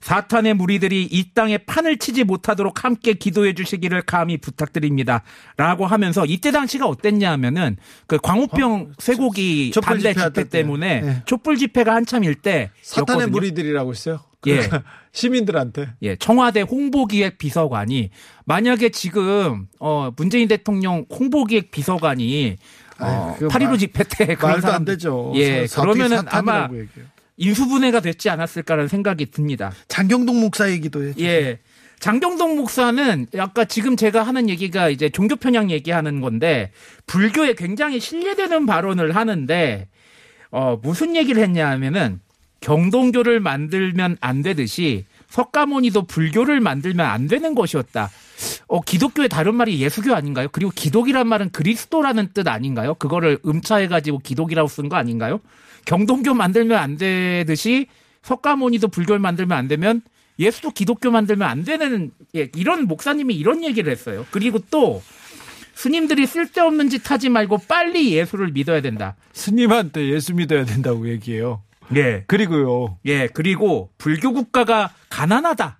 사탄의 0.00 0.54
무리들이 0.54 1.04
이 1.10 1.30
땅에 1.34 1.58
판을 1.58 1.98
치지 1.98 2.24
못하도록 2.24 2.84
함께 2.84 3.12
기도해 3.12 3.54
주시기를 3.54 4.02
감히 4.02 4.38
부탁드립니다. 4.38 5.22
라고 5.58 5.86
하면서 5.86 6.24
이때 6.24 6.50
당시가 6.50 6.86
어땠냐 6.86 7.30
하면은 7.32 7.76
그 8.06 8.18
광우병 8.18 8.92
쇠고기 8.98 9.70
촛불 9.72 9.86
반대 10.00 10.14
집회 10.14 10.30
때. 10.44 10.48
때문에 10.48 11.02
예. 11.04 11.22
촛불 11.26 11.56
집회가 11.58 11.94
한참일 11.94 12.34
때 12.36 12.70
사탄의 12.82 13.20
였거든요. 13.24 13.32
무리들이라고 13.32 13.90
했어요. 13.90 14.20
예. 14.46 14.52
그러니까 14.54 14.82
시민들한테 15.12 15.90
예, 16.02 16.16
청와대 16.16 16.62
홍보기획 16.62 17.36
비서관이 17.36 18.08
만약에 18.46 18.88
지금 18.88 19.66
어 19.80 20.10
문재인 20.16 20.48
대통령 20.48 21.04
홍보기획 21.10 21.70
비서관이 21.72 22.56
어, 23.00 23.04
아유, 23.04 23.34
그거 23.38 23.48
8.15 23.58 23.64
말- 23.68 23.78
집회 23.78 24.04
때 24.04 24.34
그런 24.34 24.52
말도 24.52 24.68
안 24.68 24.84
사람들- 24.84 24.86
되죠. 24.86 25.32
예, 25.36 25.66
사- 25.66 25.82
그러면은 25.82 26.22
아마 26.28 26.64
얘기해요. 26.72 27.06
인수분해가 27.40 28.00
됐지 28.00 28.28
않았을까라는 28.30 28.88
생각이 28.88 29.26
듭니다. 29.30 29.72
장경동 29.88 30.40
목사 30.40 30.70
얘기도 30.70 31.02
해. 31.04 31.14
예. 31.18 31.58
장경동 31.98 32.56
목사는 32.56 33.26
아까 33.38 33.64
지금 33.64 33.96
제가 33.96 34.22
하는 34.22 34.48
얘기가 34.48 34.88
이제 34.88 35.08
종교 35.08 35.36
편향 35.36 35.70
얘기하는 35.70 36.20
건데 36.20 36.70
불교에 37.06 37.54
굉장히 37.54 37.98
신뢰되는 37.98 38.64
발언을 38.66 39.16
하는데 39.16 39.88
어 40.50 40.78
무슨 40.82 41.16
얘기를 41.16 41.42
했냐 41.42 41.68
하면은 41.70 42.20
경동교를 42.60 43.40
만들면 43.40 44.18
안 44.20 44.42
되듯이 44.42 45.06
석가모니도 45.28 46.06
불교를 46.06 46.60
만들면 46.60 47.06
안 47.06 47.26
되는 47.26 47.54
것이었다. 47.54 48.10
어 48.66 48.80
기독교의 48.80 49.28
다른 49.28 49.54
말이 49.54 49.80
예수교 49.80 50.14
아닌가요? 50.14 50.48
그리고 50.52 50.70
기독이란 50.74 51.26
말은 51.26 51.50
그리스도라는 51.50 52.30
뜻 52.34 52.48
아닌가요? 52.48 52.94
그거를 52.94 53.38
음차해 53.46 53.88
가지고 53.88 54.18
기독이라고 54.18 54.68
쓴 54.68 54.88
거 54.88 54.96
아닌가요? 54.96 55.40
경동교 55.84 56.34
만들면 56.34 56.78
안 56.78 56.96
되듯이 56.96 57.86
석가모니도 58.22 58.88
불교를 58.88 59.18
만들면 59.18 59.56
안 59.56 59.68
되면 59.68 60.02
예수도 60.38 60.70
기독교 60.70 61.10
만들면 61.10 61.48
안 61.48 61.64
되는 61.64 62.10
예, 62.34 62.48
이런 62.56 62.86
목사님이 62.86 63.34
이런 63.34 63.62
얘기를 63.62 63.90
했어요. 63.92 64.26
그리고 64.30 64.58
또 64.70 65.02
스님들이 65.74 66.26
쓸데없는 66.26 66.90
짓 66.90 67.10
하지 67.10 67.28
말고 67.28 67.58
빨리 67.68 68.12
예수를 68.12 68.50
믿어야 68.52 68.80
된다. 68.80 69.16
스님한테 69.32 70.08
예수 70.08 70.34
믿어야 70.34 70.64
된다고 70.64 71.08
얘기해요. 71.08 71.62
예. 71.96 72.24
그리고요. 72.26 72.98
예, 73.06 73.26
그리고 73.28 73.90
불교 73.98 74.32
국가가 74.32 74.92
가난하다. 75.08 75.78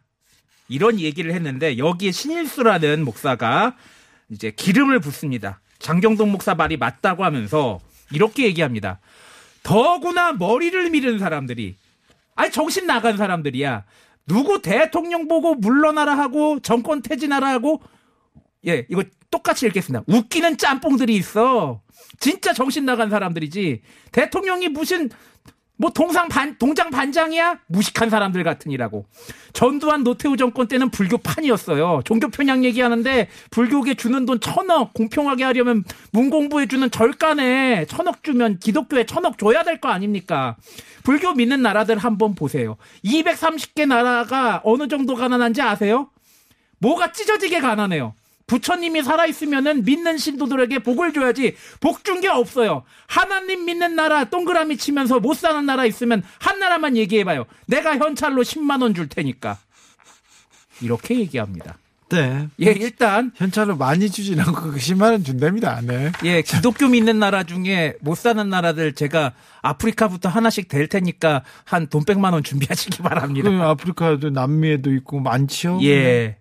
이런 0.68 1.00
얘기를 1.00 1.32
했는데 1.34 1.78
여기에 1.78 2.12
신일수라는 2.12 3.04
목사가 3.04 3.76
이제 4.30 4.50
기름을 4.50 5.00
붓습니다. 5.00 5.60
장경동 5.78 6.30
목사 6.30 6.54
말이 6.54 6.76
맞다고 6.76 7.24
하면서 7.24 7.80
이렇게 8.12 8.44
얘기합니다. 8.44 9.00
더구나 9.62 10.32
머리를 10.32 10.90
밀은 10.90 11.18
사람들이 11.18 11.76
아니 12.34 12.50
정신 12.50 12.86
나간 12.86 13.16
사람들이야. 13.16 13.84
누구 14.26 14.62
대통령 14.62 15.28
보고 15.28 15.54
물러나라 15.54 16.16
하고 16.16 16.60
정권 16.60 17.02
퇴진하라 17.02 17.48
하고 17.48 17.82
예, 18.66 18.86
이거 18.88 19.02
똑같이 19.30 19.66
읽겠습니다. 19.66 20.04
웃기는 20.06 20.56
짬뽕들이 20.56 21.14
있어. 21.16 21.82
진짜 22.18 22.52
정신 22.52 22.84
나간 22.84 23.10
사람들이지. 23.10 23.82
대통령이 24.12 24.68
무슨 24.68 25.10
뭐 25.80 25.88
동상 25.90 26.28
반 26.28 26.58
동장 26.58 26.90
반장이야? 26.90 27.60
무식한 27.66 28.10
사람들 28.10 28.44
같으니라고. 28.44 29.06
전두환 29.54 30.04
노태우 30.04 30.36
정권 30.36 30.68
때는 30.68 30.90
불교판이었어요. 30.90 32.02
종교 32.04 32.28
편향 32.28 32.64
얘기하는데 32.64 33.28
불교계 33.50 33.94
주는 33.94 34.26
돈 34.26 34.40
천억 34.40 34.92
공평하게 34.92 35.42
하려면 35.44 35.84
문공부에 36.12 36.66
주는 36.66 36.90
절간에 36.90 37.86
천억 37.86 38.22
주면 38.22 38.58
기독교에 38.58 39.06
천억 39.06 39.38
줘야 39.38 39.62
될 39.62 39.80
거 39.80 39.88
아닙니까? 39.88 40.56
불교 41.02 41.32
믿는 41.32 41.62
나라들 41.62 41.96
한번 41.96 42.34
보세요. 42.34 42.76
230개 43.02 43.86
나라가 43.86 44.60
어느 44.64 44.86
정도 44.88 45.14
가난한지 45.14 45.62
아세요? 45.62 46.10
뭐가 46.80 47.12
찢어지게 47.12 47.60
가난해요. 47.60 48.12
부처님이 48.50 49.04
살아있으면은 49.04 49.84
믿는 49.84 50.18
신도들에게 50.18 50.80
복을 50.80 51.12
줘야지 51.12 51.54
복 51.78 52.02
준 52.02 52.20
게 52.20 52.26
없어요. 52.28 52.82
하나님 53.06 53.64
믿는 53.64 53.94
나라 53.94 54.24
동그라미 54.24 54.76
치면서 54.76 55.20
못 55.20 55.34
사는 55.34 55.64
나라 55.64 55.84
있으면 55.86 56.22
한 56.40 56.58
나라만 56.58 56.96
얘기해봐요. 56.96 57.46
내가 57.66 57.96
현찰로 57.96 58.42
10만 58.42 58.82
원 58.82 58.92
줄 58.94 59.08
테니까. 59.08 59.58
이렇게 60.82 61.18
얘기합니다. 61.20 61.78
네. 62.08 62.48
예, 62.60 62.72
일단, 62.72 63.30
현찰로 63.36 63.76
많이 63.76 64.10
주진 64.10 64.40
않고 64.40 64.72
그 64.72 64.76
10만 64.78 65.12
원 65.12 65.22
준답니다. 65.22 65.80
네. 65.80 66.10
예, 66.24 66.42
기독교 66.42 66.88
믿는 66.88 67.20
나라 67.20 67.44
중에 67.44 67.94
못 68.00 68.16
사는 68.18 68.48
나라들 68.50 68.94
제가 68.94 69.32
아프리카부터 69.62 70.28
하나씩 70.28 70.66
될 70.68 70.88
테니까 70.88 71.44
한 71.64 71.86
돈 71.86 72.04
100만 72.04 72.32
원 72.32 72.42
준비하시기 72.42 73.00
바랍니다. 73.02 73.48
그 73.48 73.56
아프리카도 73.62 74.30
남미에도 74.30 74.92
있고 74.94 75.20
많죠. 75.20 75.78
예. 75.84 76.38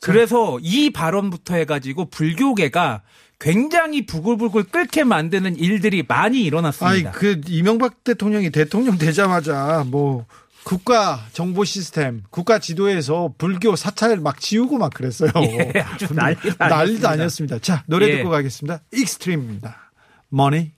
그래서 0.00 0.58
이 0.62 0.90
발언부터 0.90 1.54
해가지고 1.54 2.10
불교계가 2.10 3.02
굉장히 3.38 4.04
부글부글 4.04 4.64
끓게 4.64 5.02
만드는 5.02 5.56
일들이 5.56 6.04
많이 6.06 6.42
일어났습니다. 6.42 7.10
그 7.12 7.40
이명박 7.48 8.04
대통령이 8.04 8.50
대통령 8.50 8.98
되자마자 8.98 9.84
뭐 9.86 10.26
국가 10.62 11.26
정보 11.32 11.64
시스템, 11.64 12.22
국가 12.30 12.58
지도에서 12.58 13.32
불교 13.38 13.74
사찰 13.76 14.18
막 14.18 14.38
지우고 14.40 14.76
막 14.76 14.92
그랬어요. 14.92 15.30
예, 15.40 15.80
아주 15.80 16.12
난리도 16.12 16.56
난리도 16.58 17.08
아니었습니다. 17.08 17.10
아니었습니다. 17.10 17.58
자, 17.60 17.82
노래 17.86 18.08
예. 18.08 18.16
듣고 18.18 18.28
가겠습니다. 18.28 18.80
Extreme입니다. 18.92 19.90
Money. 20.28 20.72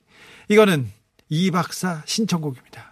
이거는 0.48 0.90
이 1.28 1.50
박사 1.50 2.02
신청곡입니다. 2.04 2.91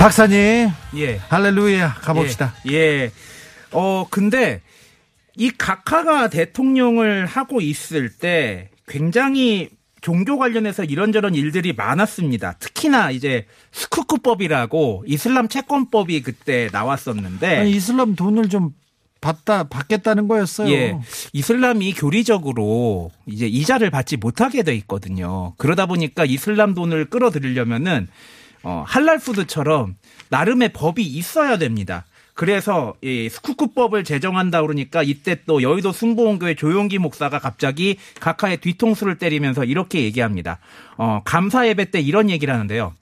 박사님, 0.00 0.70
예. 0.96 1.20
할렐루야 1.28 1.96
가봅시다. 2.00 2.54
예. 2.70 2.72
예. 2.72 3.10
어, 3.70 4.06
근데 4.08 4.62
이 5.36 5.50
각하가 5.50 6.30
대통령을 6.30 7.26
하고 7.26 7.60
있을 7.60 8.08
때 8.08 8.70
굉장히 8.88 9.68
종교 10.00 10.38
관련해서 10.38 10.84
이런저런 10.84 11.34
일들이 11.34 11.74
많았습니다. 11.74 12.54
특히나 12.60 13.10
이제 13.10 13.44
스쿠크법이라고 13.72 15.04
이슬람 15.06 15.48
채권법이 15.48 16.22
그때 16.22 16.70
나왔었는데 16.72 17.58
아니, 17.58 17.72
이슬람 17.72 18.16
돈을 18.16 18.48
좀 18.48 18.70
받다 19.20 19.64
받겠다는 19.64 20.28
거였어요. 20.28 20.72
예. 20.72 20.98
이슬람이 21.34 21.92
교리적으로 21.92 23.10
이제 23.26 23.46
이자를 23.46 23.90
받지 23.90 24.16
못하게 24.16 24.62
돼 24.62 24.74
있거든요. 24.76 25.52
그러다 25.58 25.84
보니까 25.84 26.24
이슬람 26.24 26.72
돈을 26.72 27.10
끌어들이려면은 27.10 28.08
어, 28.62 28.84
할랄 28.86 29.18
푸드처럼 29.18 29.96
나름의 30.28 30.70
법이 30.72 31.02
있어야 31.02 31.58
됩니다. 31.58 32.04
그래서 32.34 32.94
이 33.02 33.28
스쿠크법을 33.28 34.02
제정한다 34.04 34.62
그러니까 34.62 35.02
이때 35.02 35.42
또 35.46 35.62
여의도 35.62 35.92
순복음교회 35.92 36.54
조용기 36.54 36.98
목사가 36.98 37.38
갑자기 37.38 37.98
각하의 38.18 38.58
뒤통수를 38.62 39.18
때리면서 39.18 39.64
이렇게 39.64 40.02
얘기합니다. 40.02 40.58
어, 40.96 41.20
감사 41.24 41.68
예배 41.68 41.90
때 41.90 42.00
이런 42.00 42.30
얘기를 42.30 42.54
하는데요. 42.54 42.94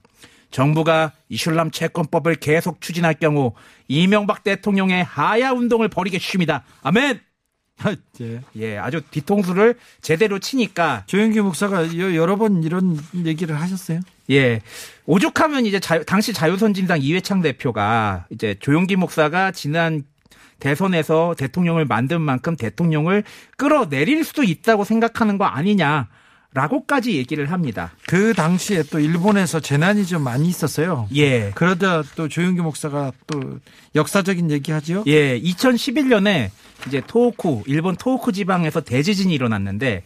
정부가 0.50 1.12
이슬람 1.28 1.70
채권법을 1.70 2.36
계속 2.36 2.80
추진할 2.80 3.14
경우 3.14 3.52
이명박 3.86 4.42
대통령의 4.44 5.04
하야 5.04 5.50
운동을 5.52 5.88
벌이겠습니다. 5.88 6.64
아멘. 6.82 7.20
예. 8.20 8.40
예, 8.56 8.76
아주 8.78 9.00
뒤통수를 9.10 9.74
제대로 10.02 10.38
치니까 10.38 11.04
조영기 11.06 11.40
목사가 11.40 11.86
여- 11.98 12.14
여러 12.14 12.36
번 12.36 12.62
이런 12.62 12.98
얘기를 13.24 13.58
하셨어요. 13.60 14.00
예. 14.30 14.60
오죽하면 15.06 15.64
이제 15.66 15.78
자- 15.80 16.02
당시 16.02 16.32
자유선진당 16.32 17.00
이회창 17.02 17.40
대표가 17.40 18.26
이제 18.30 18.56
조용기 18.60 18.96
목사가 18.96 19.52
지난 19.52 20.02
대선에서 20.58 21.36
대통령을 21.38 21.84
만든 21.84 22.20
만큼 22.20 22.56
대통령을 22.56 23.22
끌어내릴 23.56 24.24
수도 24.24 24.42
있다고 24.42 24.84
생각하는 24.84 25.38
거 25.38 25.44
아니냐. 25.44 26.08
라고까지 26.54 27.16
얘기를 27.16 27.50
합니다. 27.52 27.92
그 28.06 28.32
당시에 28.32 28.82
또 28.84 28.98
일본에서 28.98 29.60
재난이 29.60 30.06
좀 30.06 30.22
많이 30.22 30.48
있었어요. 30.48 31.08
예. 31.14 31.50
그러다 31.54 32.02
또 32.16 32.28
조영기 32.28 32.62
목사가 32.62 33.12
또 33.26 33.60
역사적인 33.94 34.50
얘기 34.50 34.72
하지요. 34.72 35.04
예, 35.06 35.38
2011년에 35.38 36.50
이제 36.86 37.02
토호쿠, 37.06 37.64
일본 37.66 37.96
토호쿠 37.96 38.32
지방에서 38.32 38.80
대지진이 38.80 39.34
일어났는데 39.34 40.04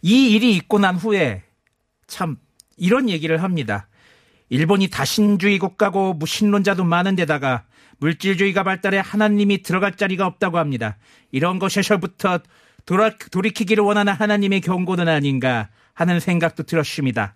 이 0.00 0.34
일이 0.34 0.56
있고 0.56 0.78
난 0.78 0.96
후에 0.96 1.42
참 2.06 2.36
이런 2.76 3.10
얘기를 3.10 3.42
합니다. 3.42 3.88
일본이 4.48 4.88
다신주의 4.88 5.58
국가고 5.58 6.14
무신론자도 6.14 6.84
많은 6.84 7.16
데다가 7.16 7.64
물질주의가 7.98 8.62
발달해 8.62 9.00
하나님이 9.04 9.62
들어갈 9.62 9.96
자리가 9.96 10.26
없다고 10.26 10.58
합니다. 10.58 10.96
이런 11.30 11.58
것에서부터 11.58 12.40
돌아, 12.86 13.10
돌이키기를 13.30 13.82
원하는 13.82 14.12
하나님의 14.12 14.60
경고는 14.60 15.08
아닌가 15.08 15.68
하는 15.94 16.20
생각도 16.20 16.64
들었습니다. 16.64 17.34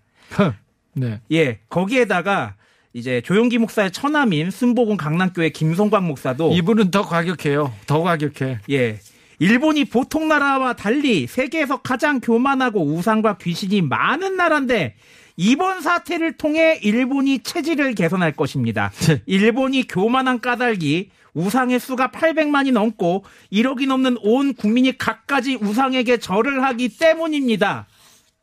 네. 0.95 1.21
예, 1.33 1.61
거기에다가 1.69 2.55
이제 2.93 3.21
조용기 3.21 3.59
목사의 3.59 3.93
처남인 3.93 4.51
순복음 4.51 4.97
강남교회 4.97 5.51
김성광 5.51 6.07
목사도 6.07 6.53
이분은 6.53 6.91
더 6.91 7.03
과격해요. 7.03 7.73
더 7.87 8.03
과격해. 8.03 8.59
예. 8.71 9.01
일본이 9.39 9.85
보통 9.85 10.27
나라와 10.27 10.73
달리 10.73 11.29
세계에서 11.29 11.81
가장 11.83 12.21
교만하고 12.21 12.85
우상과 12.85 13.39
귀신이 13.39 13.83
많은 13.83 14.37
나라인데 14.37 14.97
이번 15.37 15.81
사태를 15.81 16.37
통해 16.37 16.81
일본이 16.83 17.39
체질을 17.39 17.95
개선할 17.95 18.33
것입니다. 18.33 18.91
네. 19.07 19.23
일본이 19.27 19.87
교만한 19.87 20.41
까닭이 20.41 21.11
우상의 21.39 21.79
수가 21.79 22.09
800만이 22.09 22.73
넘고 22.73 23.25
1억이 23.53 23.87
넘는 23.87 24.19
온 24.23 24.55
국민이 24.55 24.97
각가지 24.99 25.57
우상에게 25.61 26.19
절을 26.19 26.65
하기 26.65 26.97
때문입니다. 26.99 27.87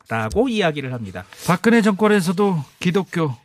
라고 0.07 0.47
이야기를 0.47 0.93
합니다. 0.93 1.25
박근혜 1.47 1.81
정권에서도 1.81 2.63
기독교 2.79 3.35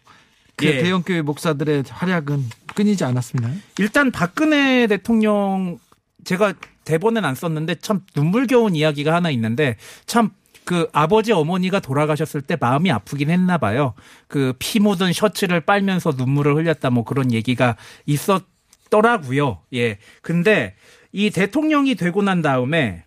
그 0.56 0.66
예. 0.66 0.82
대형교회 0.82 1.22
목사들의 1.22 1.84
활약은 1.88 2.44
끊이지 2.74 3.02
않았습니다. 3.04 3.50
일단 3.78 4.10
박근혜 4.10 4.86
대통령 4.86 5.78
제가 6.24 6.52
대본엔 6.84 7.24
안 7.24 7.34
썼는데 7.34 7.76
참 7.76 8.04
눈물겨운 8.14 8.76
이야기가 8.76 9.14
하나 9.14 9.30
있는데 9.30 9.76
참 10.06 10.30
그 10.70 10.88
아버지 10.92 11.32
어머니가 11.32 11.80
돌아가셨을 11.80 12.42
때 12.42 12.56
마음이 12.60 12.92
아프긴 12.92 13.28
했나 13.28 13.58
봐요. 13.58 13.94
그 14.28 14.54
피 14.60 14.78
묻은 14.78 15.12
셔츠를 15.12 15.62
빨면서 15.62 16.12
눈물을 16.16 16.54
흘렸다 16.54 16.90
뭐 16.90 17.02
그런 17.02 17.32
얘기가 17.32 17.76
있었 18.06 18.44
더라고요. 18.90 19.60
예. 19.74 19.98
근데 20.22 20.74
이 21.12 21.30
대통령이 21.30 21.94
되고 21.94 22.22
난 22.22 22.42
다음에 22.42 23.04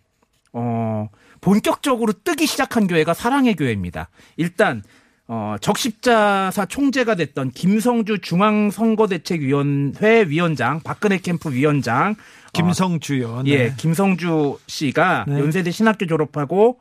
어 0.54 1.10
본격적으로 1.42 2.14
뜨기 2.24 2.48
시작한 2.48 2.88
교회가 2.88 3.14
사랑의 3.14 3.56
교회입니다. 3.56 4.10
일단 4.38 4.82
어, 5.28 5.56
적십자사 5.62 6.66
총재가 6.66 7.16
됐던 7.16 7.52
김성주 7.52 8.20
중앙선거대책위원회 8.20 10.26
위원장, 10.28 10.82
박근혜 10.82 11.18
캠프 11.18 11.54
위원장, 11.54 12.16
김성주요. 12.52 13.44
네. 13.44 13.52
예, 13.52 13.74
김성주 13.78 14.60
씨가 14.68 15.26
네. 15.28 15.40
연세대 15.40 15.72
신학교 15.72 16.06
졸업하고 16.06 16.78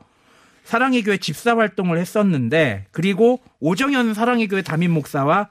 사랑의 0.65 1.03
교회 1.03 1.17
집사 1.17 1.55
활동을 1.55 1.97
했었는데 1.97 2.85
그리고 2.91 3.39
오정현 3.59 4.13
사랑의 4.13 4.47
교회 4.47 4.61
담임 4.61 4.91
목사와 4.91 5.49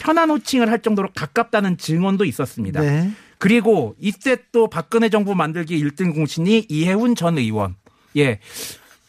편한 0.00 0.30
호칭을 0.30 0.68
할 0.70 0.80
정도로 0.80 1.10
가깝다는 1.14 1.76
증언도 1.78 2.24
있었습니다. 2.24 2.80
네. 2.80 3.10
그리고 3.38 3.94
이때 4.00 4.36
또 4.50 4.68
박근혜 4.68 5.08
정부 5.08 5.34
만들기 5.34 5.80
1등 5.82 6.14
공신이 6.14 6.66
이해훈 6.68 7.14
전 7.14 7.38
의원. 7.38 7.76
예. 8.16 8.40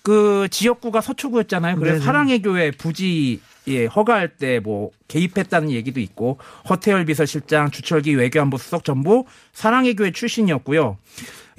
그 0.03 0.47
지역구가 0.51 1.01
서초구였잖아요. 1.01 1.75
그래서 1.77 1.93
네네. 1.95 2.05
사랑의 2.05 2.41
교회 2.41 2.71
부지 2.71 3.39
예, 3.67 3.85
허가할 3.85 4.37
때 4.37 4.59
뭐 4.59 4.89
개입했다는 5.07 5.69
얘기도 5.71 5.99
있고 5.99 6.39
허태열 6.69 7.05
비서실장, 7.05 7.71
주철기 7.71 8.15
외교안보 8.15 8.57
수석 8.57 8.83
전부 8.83 9.25
사랑의 9.53 9.95
교회 9.95 10.11
출신이었고요. 10.11 10.97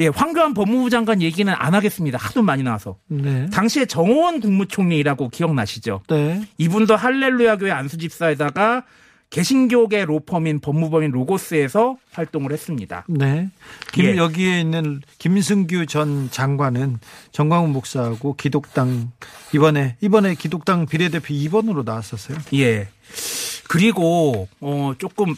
예, 0.01 0.09
황교안 0.09 0.55
법무부 0.55 0.91
장관 0.91 1.21
얘기는 1.23 1.53
안 1.57 1.75
하겠습니다. 1.75 2.19
하도 2.19 2.43
많이 2.43 2.63
나와서. 2.63 2.97
네. 3.07 3.47
당시에 3.53 3.85
정호원 3.87 4.41
국무총리라고 4.41 5.29
기억나시죠? 5.29 6.03
네. 6.09 6.43
이분도 6.59 6.97
할렐루야 6.97 7.57
교회 7.59 7.71
안수집사에다가 7.71 8.85
개신교계 9.33 10.05
로펌인 10.05 10.61
법무법인 10.61 11.11
로고스에서 11.11 11.97
활동을 12.13 12.53
했습니다. 12.53 13.07
네. 13.09 13.49
김, 13.91 14.05
예. 14.05 14.17
여기에 14.17 14.61
있는 14.61 15.01
김승규 15.19 15.87
전 15.87 16.31
장관은 16.31 16.99
정광훈 17.33 17.71
목사하고 17.71 18.37
기독당 18.37 19.11
이번에 19.55 19.97
이번에 20.03 20.35
기독당 20.35 20.85
비례대표 20.85 21.33
2번으로 21.33 21.83
나왔었어요. 21.83 22.37
예. 22.55 22.89
그리고 23.69 24.49
어 24.61 24.93
조금 24.99 25.35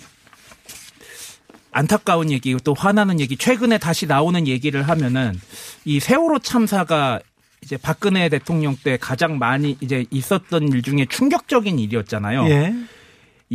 안타까운 1.70 2.32
얘기 2.32 2.56
또 2.64 2.74
화나는 2.74 3.20
얘기 3.20 3.36
최근에 3.36 3.78
다시 3.78 4.06
나오는 4.06 4.48
얘기를 4.48 4.82
하면은 4.88 5.40
이 5.84 6.00
세월호 6.00 6.40
참사가 6.40 7.20
이제 7.62 7.76
박근혜 7.76 8.28
대통령 8.28 8.76
때 8.76 8.96
가장 9.00 9.38
많이 9.38 9.76
이제 9.80 10.04
있었던 10.10 10.68
일 10.68 10.82
중에 10.82 11.06
충격적인 11.08 11.78
일이었잖아요. 11.78 12.48
예. 12.48 12.74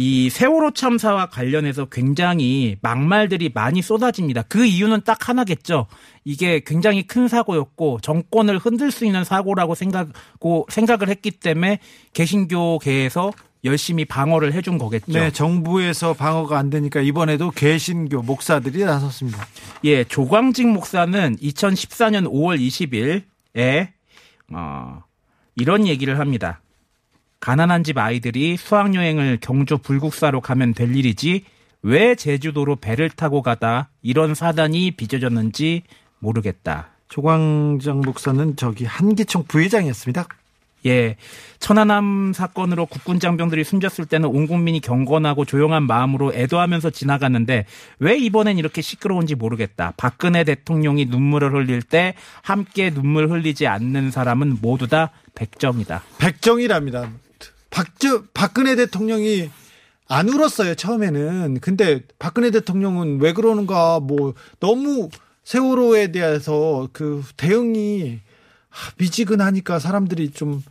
이 0.02 0.30
세월호 0.30 0.72
참사와 0.72 1.26
관련해서 1.26 1.84
굉장히 1.92 2.78
막말들이 2.82 3.52
많이 3.54 3.82
쏟아집니다. 3.82 4.44
그 4.44 4.64
이유는 4.66 5.02
딱 5.04 5.28
하나겠죠. 5.28 5.88
이게 6.24 6.62
굉장히 6.66 7.06
큰 7.06 7.28
사고였고 7.28 8.00
정권을 8.02 8.60
흔들 8.60 8.92
수 8.92 9.06
있는 9.06 9.26
사고라고 9.26 9.76
생각고 9.76 10.68
생각을 10.70 11.10
했기 11.10 11.32
때문에 11.32 11.80
개신교계에서 12.14 13.34
열심히 13.66 14.06
방어를 14.06 14.54
해준 14.54 14.78
거겠죠. 14.78 15.12
네, 15.12 15.32
정부에서 15.32 16.14
방어가 16.14 16.58
안 16.58 16.70
되니까 16.70 17.02
이번에도 17.02 17.52
개신교 17.52 18.22
목사들이 18.22 18.86
나섰습니다. 18.86 19.46
예, 19.84 20.06
조광직 20.06 20.70
목사는 20.70 21.36
2014년 21.36 22.32
5월 22.32 22.58
20일에 22.58 23.90
어, 24.54 25.04
이런 25.58 25.88
얘기를 25.88 26.20
합니다. 26.20 26.62
가난한 27.40 27.84
집 27.84 27.98
아이들이 27.98 28.58
수학여행을 28.58 29.40
경주 29.42 29.78
불국사로 29.78 30.42
가면 30.42 30.74
될 30.74 30.96
일이지 30.96 31.46
왜 31.82 32.16
제주도로 32.16 32.76
배를 32.76 33.10
타고 33.10 33.42
가다 33.42 33.90
이런 34.02 34.36
사단이 34.36 34.92
빚어졌는지 34.92 35.84
모르겠다. 36.20 36.90
조광장 37.08 38.02
목사는 38.02 38.56
저기 38.56 38.86
한기총 38.86 39.46
부회장이었습니다. 39.48 40.28
예. 40.86 41.18
천안함 41.60 42.32
사건으로 42.34 42.86
국군 42.86 43.20
장병들이 43.20 43.64
숨졌을 43.64 44.06
때는 44.06 44.30
온 44.30 44.48
국민이 44.48 44.80
경건하고 44.80 45.44
조용한 45.44 45.84
마음으로 45.84 46.34
애도하면서 46.34 46.92
지나갔는데 46.92 47.66
왜 48.00 48.18
이번엔 48.18 48.58
이렇게 48.58 48.82
시끄러운지 48.82 49.36
모르겠다. 49.36 49.94
박근혜 49.98 50.44
대통령이 50.44 51.06
눈물을 51.06 51.54
흘릴 51.54 51.82
때 51.82 52.14
함께 52.44 52.92
눈물 52.92 53.30
흘리지 53.30 53.68
않는 53.68 54.12
사람은 54.12 54.60
모두 54.62 54.88
다 54.88 55.12
백정이다. 55.36 56.04
백정이랍니다. 56.18 57.10
박저 57.70 58.24
박근혜 58.34 58.76
대통령이 58.76 59.50
안 60.08 60.28
울었어요 60.28 60.76
처음에는. 60.76 61.60
근데 61.62 62.02
박근혜 62.18 62.52
대통령은 62.52 63.20
왜 63.22 63.34
그러는가 63.34 64.00
뭐 64.00 64.34
너무 64.60 65.10
세월호에 65.44 66.12
대해서 66.12 66.90
그 66.94 67.24
대응이 67.38 68.20
하, 68.70 68.92
미지근하니까 68.98 69.80
사람들이 69.80 70.32
좀 70.32 70.64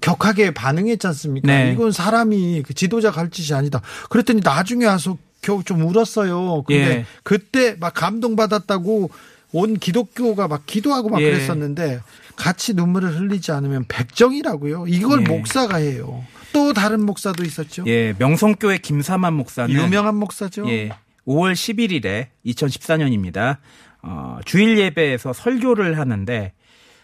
격하게 0.00 0.52
반응했지 0.52 1.06
않습니까? 1.06 1.46
네. 1.46 1.72
이건 1.72 1.92
사람이 1.92 2.62
그 2.66 2.74
지도자 2.74 3.10
갈 3.10 3.30
짓이 3.30 3.56
아니다. 3.56 3.80
그랬더니 4.10 4.42
나중에 4.44 4.84
와서 4.84 5.16
겨우 5.40 5.64
좀 5.64 5.82
울었어요. 5.82 6.62
근데 6.66 6.82
예. 6.82 7.06
그때 7.22 7.76
막 7.80 7.94
감동받았다고 7.94 9.10
온 9.52 9.78
기독교가 9.78 10.46
막 10.46 10.66
기도하고 10.66 11.08
막 11.08 11.22
예. 11.22 11.30
그랬었는데 11.30 12.00
같이 12.38 12.72
눈물을 12.72 13.18
흘리지 13.18 13.50
않으면 13.52 13.84
백정이라고요. 13.88 14.86
이걸 14.86 15.22
예. 15.22 15.24
목사가 15.24 15.78
해요. 15.78 16.24
또 16.52 16.72
다른 16.72 17.04
목사도 17.04 17.44
있었죠. 17.44 17.84
예. 17.88 18.14
명성교회 18.18 18.78
김사만 18.78 19.34
목사는 19.34 19.74
유명한 19.74 20.16
목사죠. 20.16 20.68
예. 20.70 20.90
5월 21.26 21.52
11일에 21.52 22.28
2014년입니다. 22.46 23.58
어, 24.02 24.38
주일 24.44 24.78
예배에서 24.78 25.32
설교를 25.32 25.98
하는데 25.98 26.52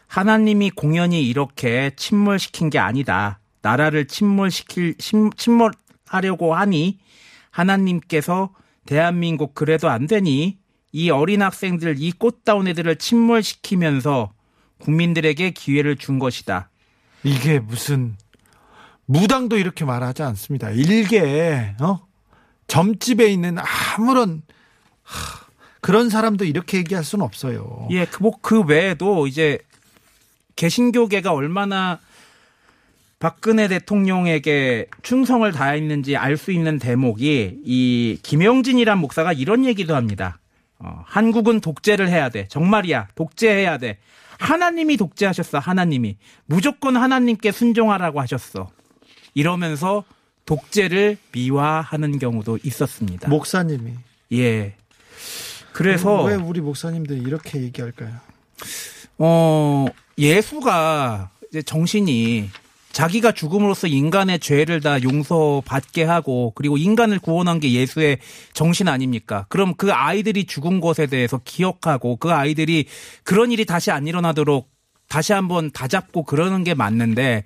하나님이 0.06 0.70
공연히 0.70 1.28
이렇게 1.28 1.90
침몰시킨 1.96 2.70
게 2.70 2.78
아니다. 2.78 3.40
나라를 3.60 4.06
침몰시킬 4.06 4.96
침, 4.98 5.30
침몰하려고 5.32 6.54
하니 6.54 6.98
하나님께서 7.50 8.54
대한민국 8.86 9.54
그래도 9.54 9.88
안 9.88 10.06
되니 10.06 10.58
이 10.92 11.10
어린 11.10 11.42
학생들 11.42 11.96
이 11.98 12.12
꽃다운 12.12 12.68
애들을 12.68 12.96
침몰시키면서 12.96 14.33
국민들에게 14.84 15.50
기회를 15.50 15.96
준 15.96 16.18
것이다. 16.18 16.68
이게 17.22 17.58
무슨 17.58 18.16
무당도 19.06 19.56
이렇게 19.56 19.84
말하지 19.84 20.22
않습니다. 20.22 20.70
일개 20.70 21.74
어 21.80 22.06
점집에 22.66 23.28
있는 23.28 23.56
아무런 23.58 24.42
하, 25.02 25.44
그런 25.80 26.10
사람도 26.10 26.44
이렇게 26.44 26.78
얘기할 26.78 27.04
수는 27.04 27.24
없어요. 27.24 27.88
예, 27.90 28.06
그, 28.06 28.22
뭐, 28.22 28.32
그 28.40 28.62
외에도 28.62 29.26
이제 29.26 29.58
개신교계가 30.56 31.32
얼마나 31.32 31.98
박근혜 33.18 33.68
대통령에게 33.68 34.86
충성을 35.02 35.50
다했는지 35.52 36.16
알 36.16 36.36
수 36.36 36.52
있는 36.52 36.78
대목이 36.78 37.60
이 37.64 38.18
김영진이란 38.22 38.98
목사가 38.98 39.32
이런 39.32 39.64
얘기도 39.64 39.94
합니다. 39.94 40.38
어, 40.78 41.02
한국은 41.06 41.60
독재를 41.60 42.08
해야 42.08 42.28
돼. 42.28 42.48
정말이야. 42.48 43.08
독재해야 43.14 43.78
돼. 43.78 43.98
하나님이 44.38 44.96
독재하셨어. 44.96 45.58
하나님이. 45.58 46.16
무조건 46.46 46.96
하나님께 46.96 47.52
순종하라고 47.52 48.20
하셨어. 48.20 48.70
이러면서 49.34 50.04
독재를 50.46 51.16
미화하는 51.32 52.18
경우도 52.18 52.58
있었습니다. 52.62 53.28
목사님이 53.28 53.92
예. 54.32 54.76
그래서 55.72 56.22
왜 56.24 56.34
우리 56.34 56.60
목사님들이 56.60 57.20
이렇게 57.20 57.60
얘기할까요? 57.62 58.16
어, 59.18 59.86
예수가 60.18 61.30
이제 61.48 61.62
정신이 61.62 62.50
자기가 62.94 63.32
죽음으로써 63.32 63.88
인간의 63.88 64.38
죄를 64.38 64.80
다 64.80 65.02
용서받게 65.02 66.04
하고 66.04 66.52
그리고 66.54 66.78
인간을 66.78 67.18
구원한 67.18 67.58
게 67.58 67.72
예수의 67.72 68.18
정신 68.52 68.86
아닙니까? 68.86 69.46
그럼 69.48 69.74
그 69.74 69.92
아이들이 69.92 70.44
죽은 70.44 70.80
것에 70.80 71.06
대해서 71.06 71.40
기억하고 71.44 72.16
그 72.16 72.32
아이들이 72.32 72.86
그런 73.24 73.50
일이 73.50 73.64
다시 73.64 73.90
안 73.90 74.06
일어나도록 74.06 74.70
다시 75.08 75.32
한번 75.32 75.72
다잡고 75.72 76.22
그러는 76.22 76.62
게 76.62 76.74
맞는데 76.74 77.42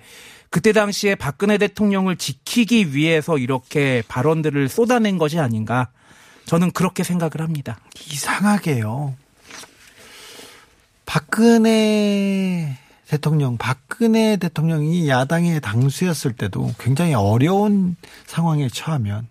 그때 0.50 0.72
당시에 0.72 1.14
박근혜 1.14 1.56
대통령을 1.56 2.16
지키기 2.16 2.94
위해서 2.94 3.38
이렇게 3.38 4.02
발언들을 4.06 4.68
쏟아낸 4.68 5.16
것이 5.16 5.38
아닌가 5.38 5.88
저는 6.44 6.72
그렇게 6.72 7.02
생각을 7.02 7.40
합니다. 7.40 7.78
이상하게요. 8.12 9.14
박근혜 11.06 12.76
대통령, 13.08 13.56
박근혜 13.56 14.36
대통령이 14.36 15.08
야당의 15.08 15.62
당수였을 15.62 16.34
때도 16.34 16.74
굉장히 16.78 17.14
어려운 17.14 17.96
상황에 18.26 18.68
처하면 18.68 19.28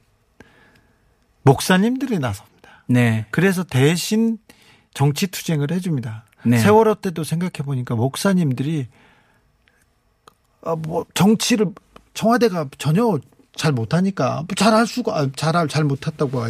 목사님들이 1.44 2.18
나섭니다. 2.18 2.84
네. 2.88 3.28
그래서 3.30 3.64
대신 3.64 4.40
정치 4.96 5.28
투쟁을 5.28 5.72
해줍니다. 5.72 6.26
네. 6.44 6.58
세월호 6.58 6.96
때도 6.96 7.24
생각해 7.24 7.64
보니까 7.64 7.96
목사님들이 7.96 8.88
아, 10.64 10.76
뭐 10.76 11.06
정치를 11.14 11.68
청와대가 12.16 12.68
전혀 12.80 13.20
잘 13.56 13.74
못하니까 13.74 14.44
잘할 14.56 14.88
수가 14.88 15.20
아, 15.20 15.30
잘할 15.36 15.68
잘 15.68 15.84
못했다고 15.84 16.42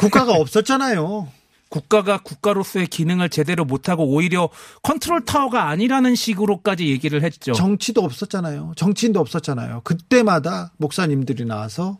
국가가 0.00 0.32
없었잖아요. 0.34 1.28
국가가 1.72 2.18
국가로서의 2.18 2.86
기능을 2.86 3.30
제대로 3.30 3.64
못하고 3.64 4.04
오히려 4.04 4.50
컨트롤 4.82 5.24
타워가 5.24 5.70
아니라는 5.70 6.14
식으로까지 6.14 6.88
얘기를 6.88 7.22
했죠. 7.22 7.54
정치도 7.54 8.02
없었잖아요. 8.02 8.74
정치인도 8.76 9.18
없었잖아요. 9.18 9.80
그때마다 9.82 10.72
목사님들이 10.76 11.46
나와서 11.46 11.98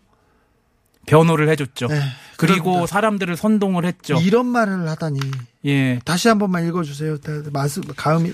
변호를 1.06 1.48
해줬죠. 1.48 1.88
네, 1.88 2.02
그리고. 2.36 2.86
사람들을 2.86 3.34
선동을 3.34 3.86
했죠. 3.86 4.16
이런 4.20 4.46
말을 4.46 4.86
하다니 4.90 5.20
예. 5.64 6.00
다시 6.04 6.28
한 6.28 6.38
번만 6.38 6.66
읽어주세요. 6.68 7.16
마스 7.50 7.80
가음이 7.80 8.30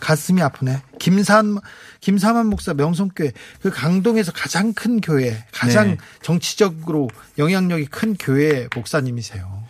가슴이 0.00 0.42
아프네. 0.42 0.82
김산 0.98 1.56
김사만 2.00 2.48
목사 2.48 2.74
명성교회 2.74 3.30
그 3.62 3.70
강동에서 3.70 4.32
가장 4.32 4.74
큰 4.74 5.00
교회, 5.00 5.44
가장 5.52 5.90
네. 5.90 5.96
정치적으로 6.20 7.08
영향력이 7.38 7.86
큰 7.86 8.16
교회 8.18 8.66
목사님이세요. 8.74 9.62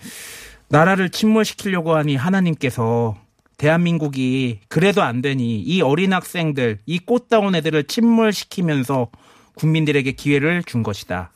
나라를 0.68 1.10
침몰시키려고 1.10 1.94
하니 1.94 2.16
하나님께서 2.16 3.16
대한민국이 3.56 4.60
그래도 4.68 5.02
안 5.02 5.22
되니 5.22 5.60
이 5.60 5.80
어린 5.80 6.12
학생들, 6.12 6.80
이 6.86 6.98
꽃다운 6.98 7.54
애들을 7.54 7.84
침몰시키면서 7.84 9.08
국민들에게 9.54 10.12
기회를 10.12 10.64
준 10.64 10.82
것이다. 10.82 11.30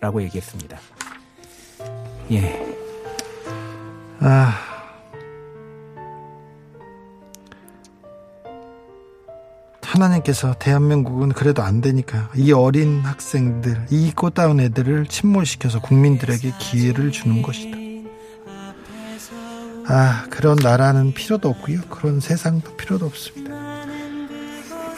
라고 0.00 0.22
얘기했습니다. 0.22 0.78
예. 2.32 2.76
아. 4.20 4.68
하나님께서 9.82 10.54
대한민국은 10.54 11.30
그래도 11.30 11.62
안 11.62 11.82
되니까 11.82 12.30
이 12.34 12.50
어린 12.52 13.00
학생들, 13.00 13.86
이 13.90 14.10
꽃다운 14.12 14.58
애들을 14.60 15.06
침몰시켜서 15.06 15.80
국민들에게 15.80 16.52
기회를 16.58 17.12
주는 17.12 17.42
것이다. 17.42 17.81
아, 19.86 20.26
그런 20.30 20.56
나라는 20.56 21.12
필요도 21.12 21.48
없고요. 21.48 21.80
그런 21.90 22.20
세상도 22.20 22.76
필요도 22.76 23.06
없습니다. 23.06 23.52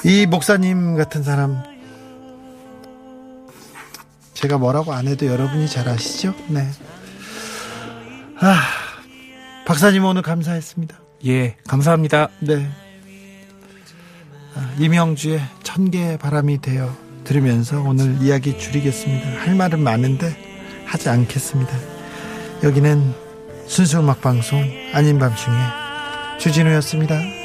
이 0.05 0.27
목사님 0.27 0.97
같은 0.97 1.23
사람 1.23 1.63
제가 4.35 4.59
뭐라고 4.59 4.93
안 4.93 5.07
해도 5.07 5.27
여러분이 5.27 5.69
잘 5.69 5.89
아시죠? 5.89 6.35
네. 6.49 6.69
아, 8.41 8.61
박사님 9.65 10.05
오늘 10.05 10.21
감사했습니다. 10.21 10.99
예. 11.27 11.57
감사합니다. 11.67 12.29
네. 12.41 12.69
아, 14.55 14.75
이명주의 14.79 15.41
천개의 15.63 16.19
바람이 16.19 16.61
되어 16.61 16.95
들으면서 17.25 17.81
오늘 17.81 18.21
이야기 18.21 18.59
줄이겠습니다. 18.59 19.41
할 19.41 19.55
말은 19.55 19.81
많은데 19.81 20.85
하지 20.85 21.09
않겠습니다. 21.09 21.73
여기는 22.63 23.24
순수 23.67 23.99
음악 23.99 24.21
방송 24.21 24.63
아닌 24.93 25.19
밤중에 25.19 25.57
주진우였습니다. 26.39 27.44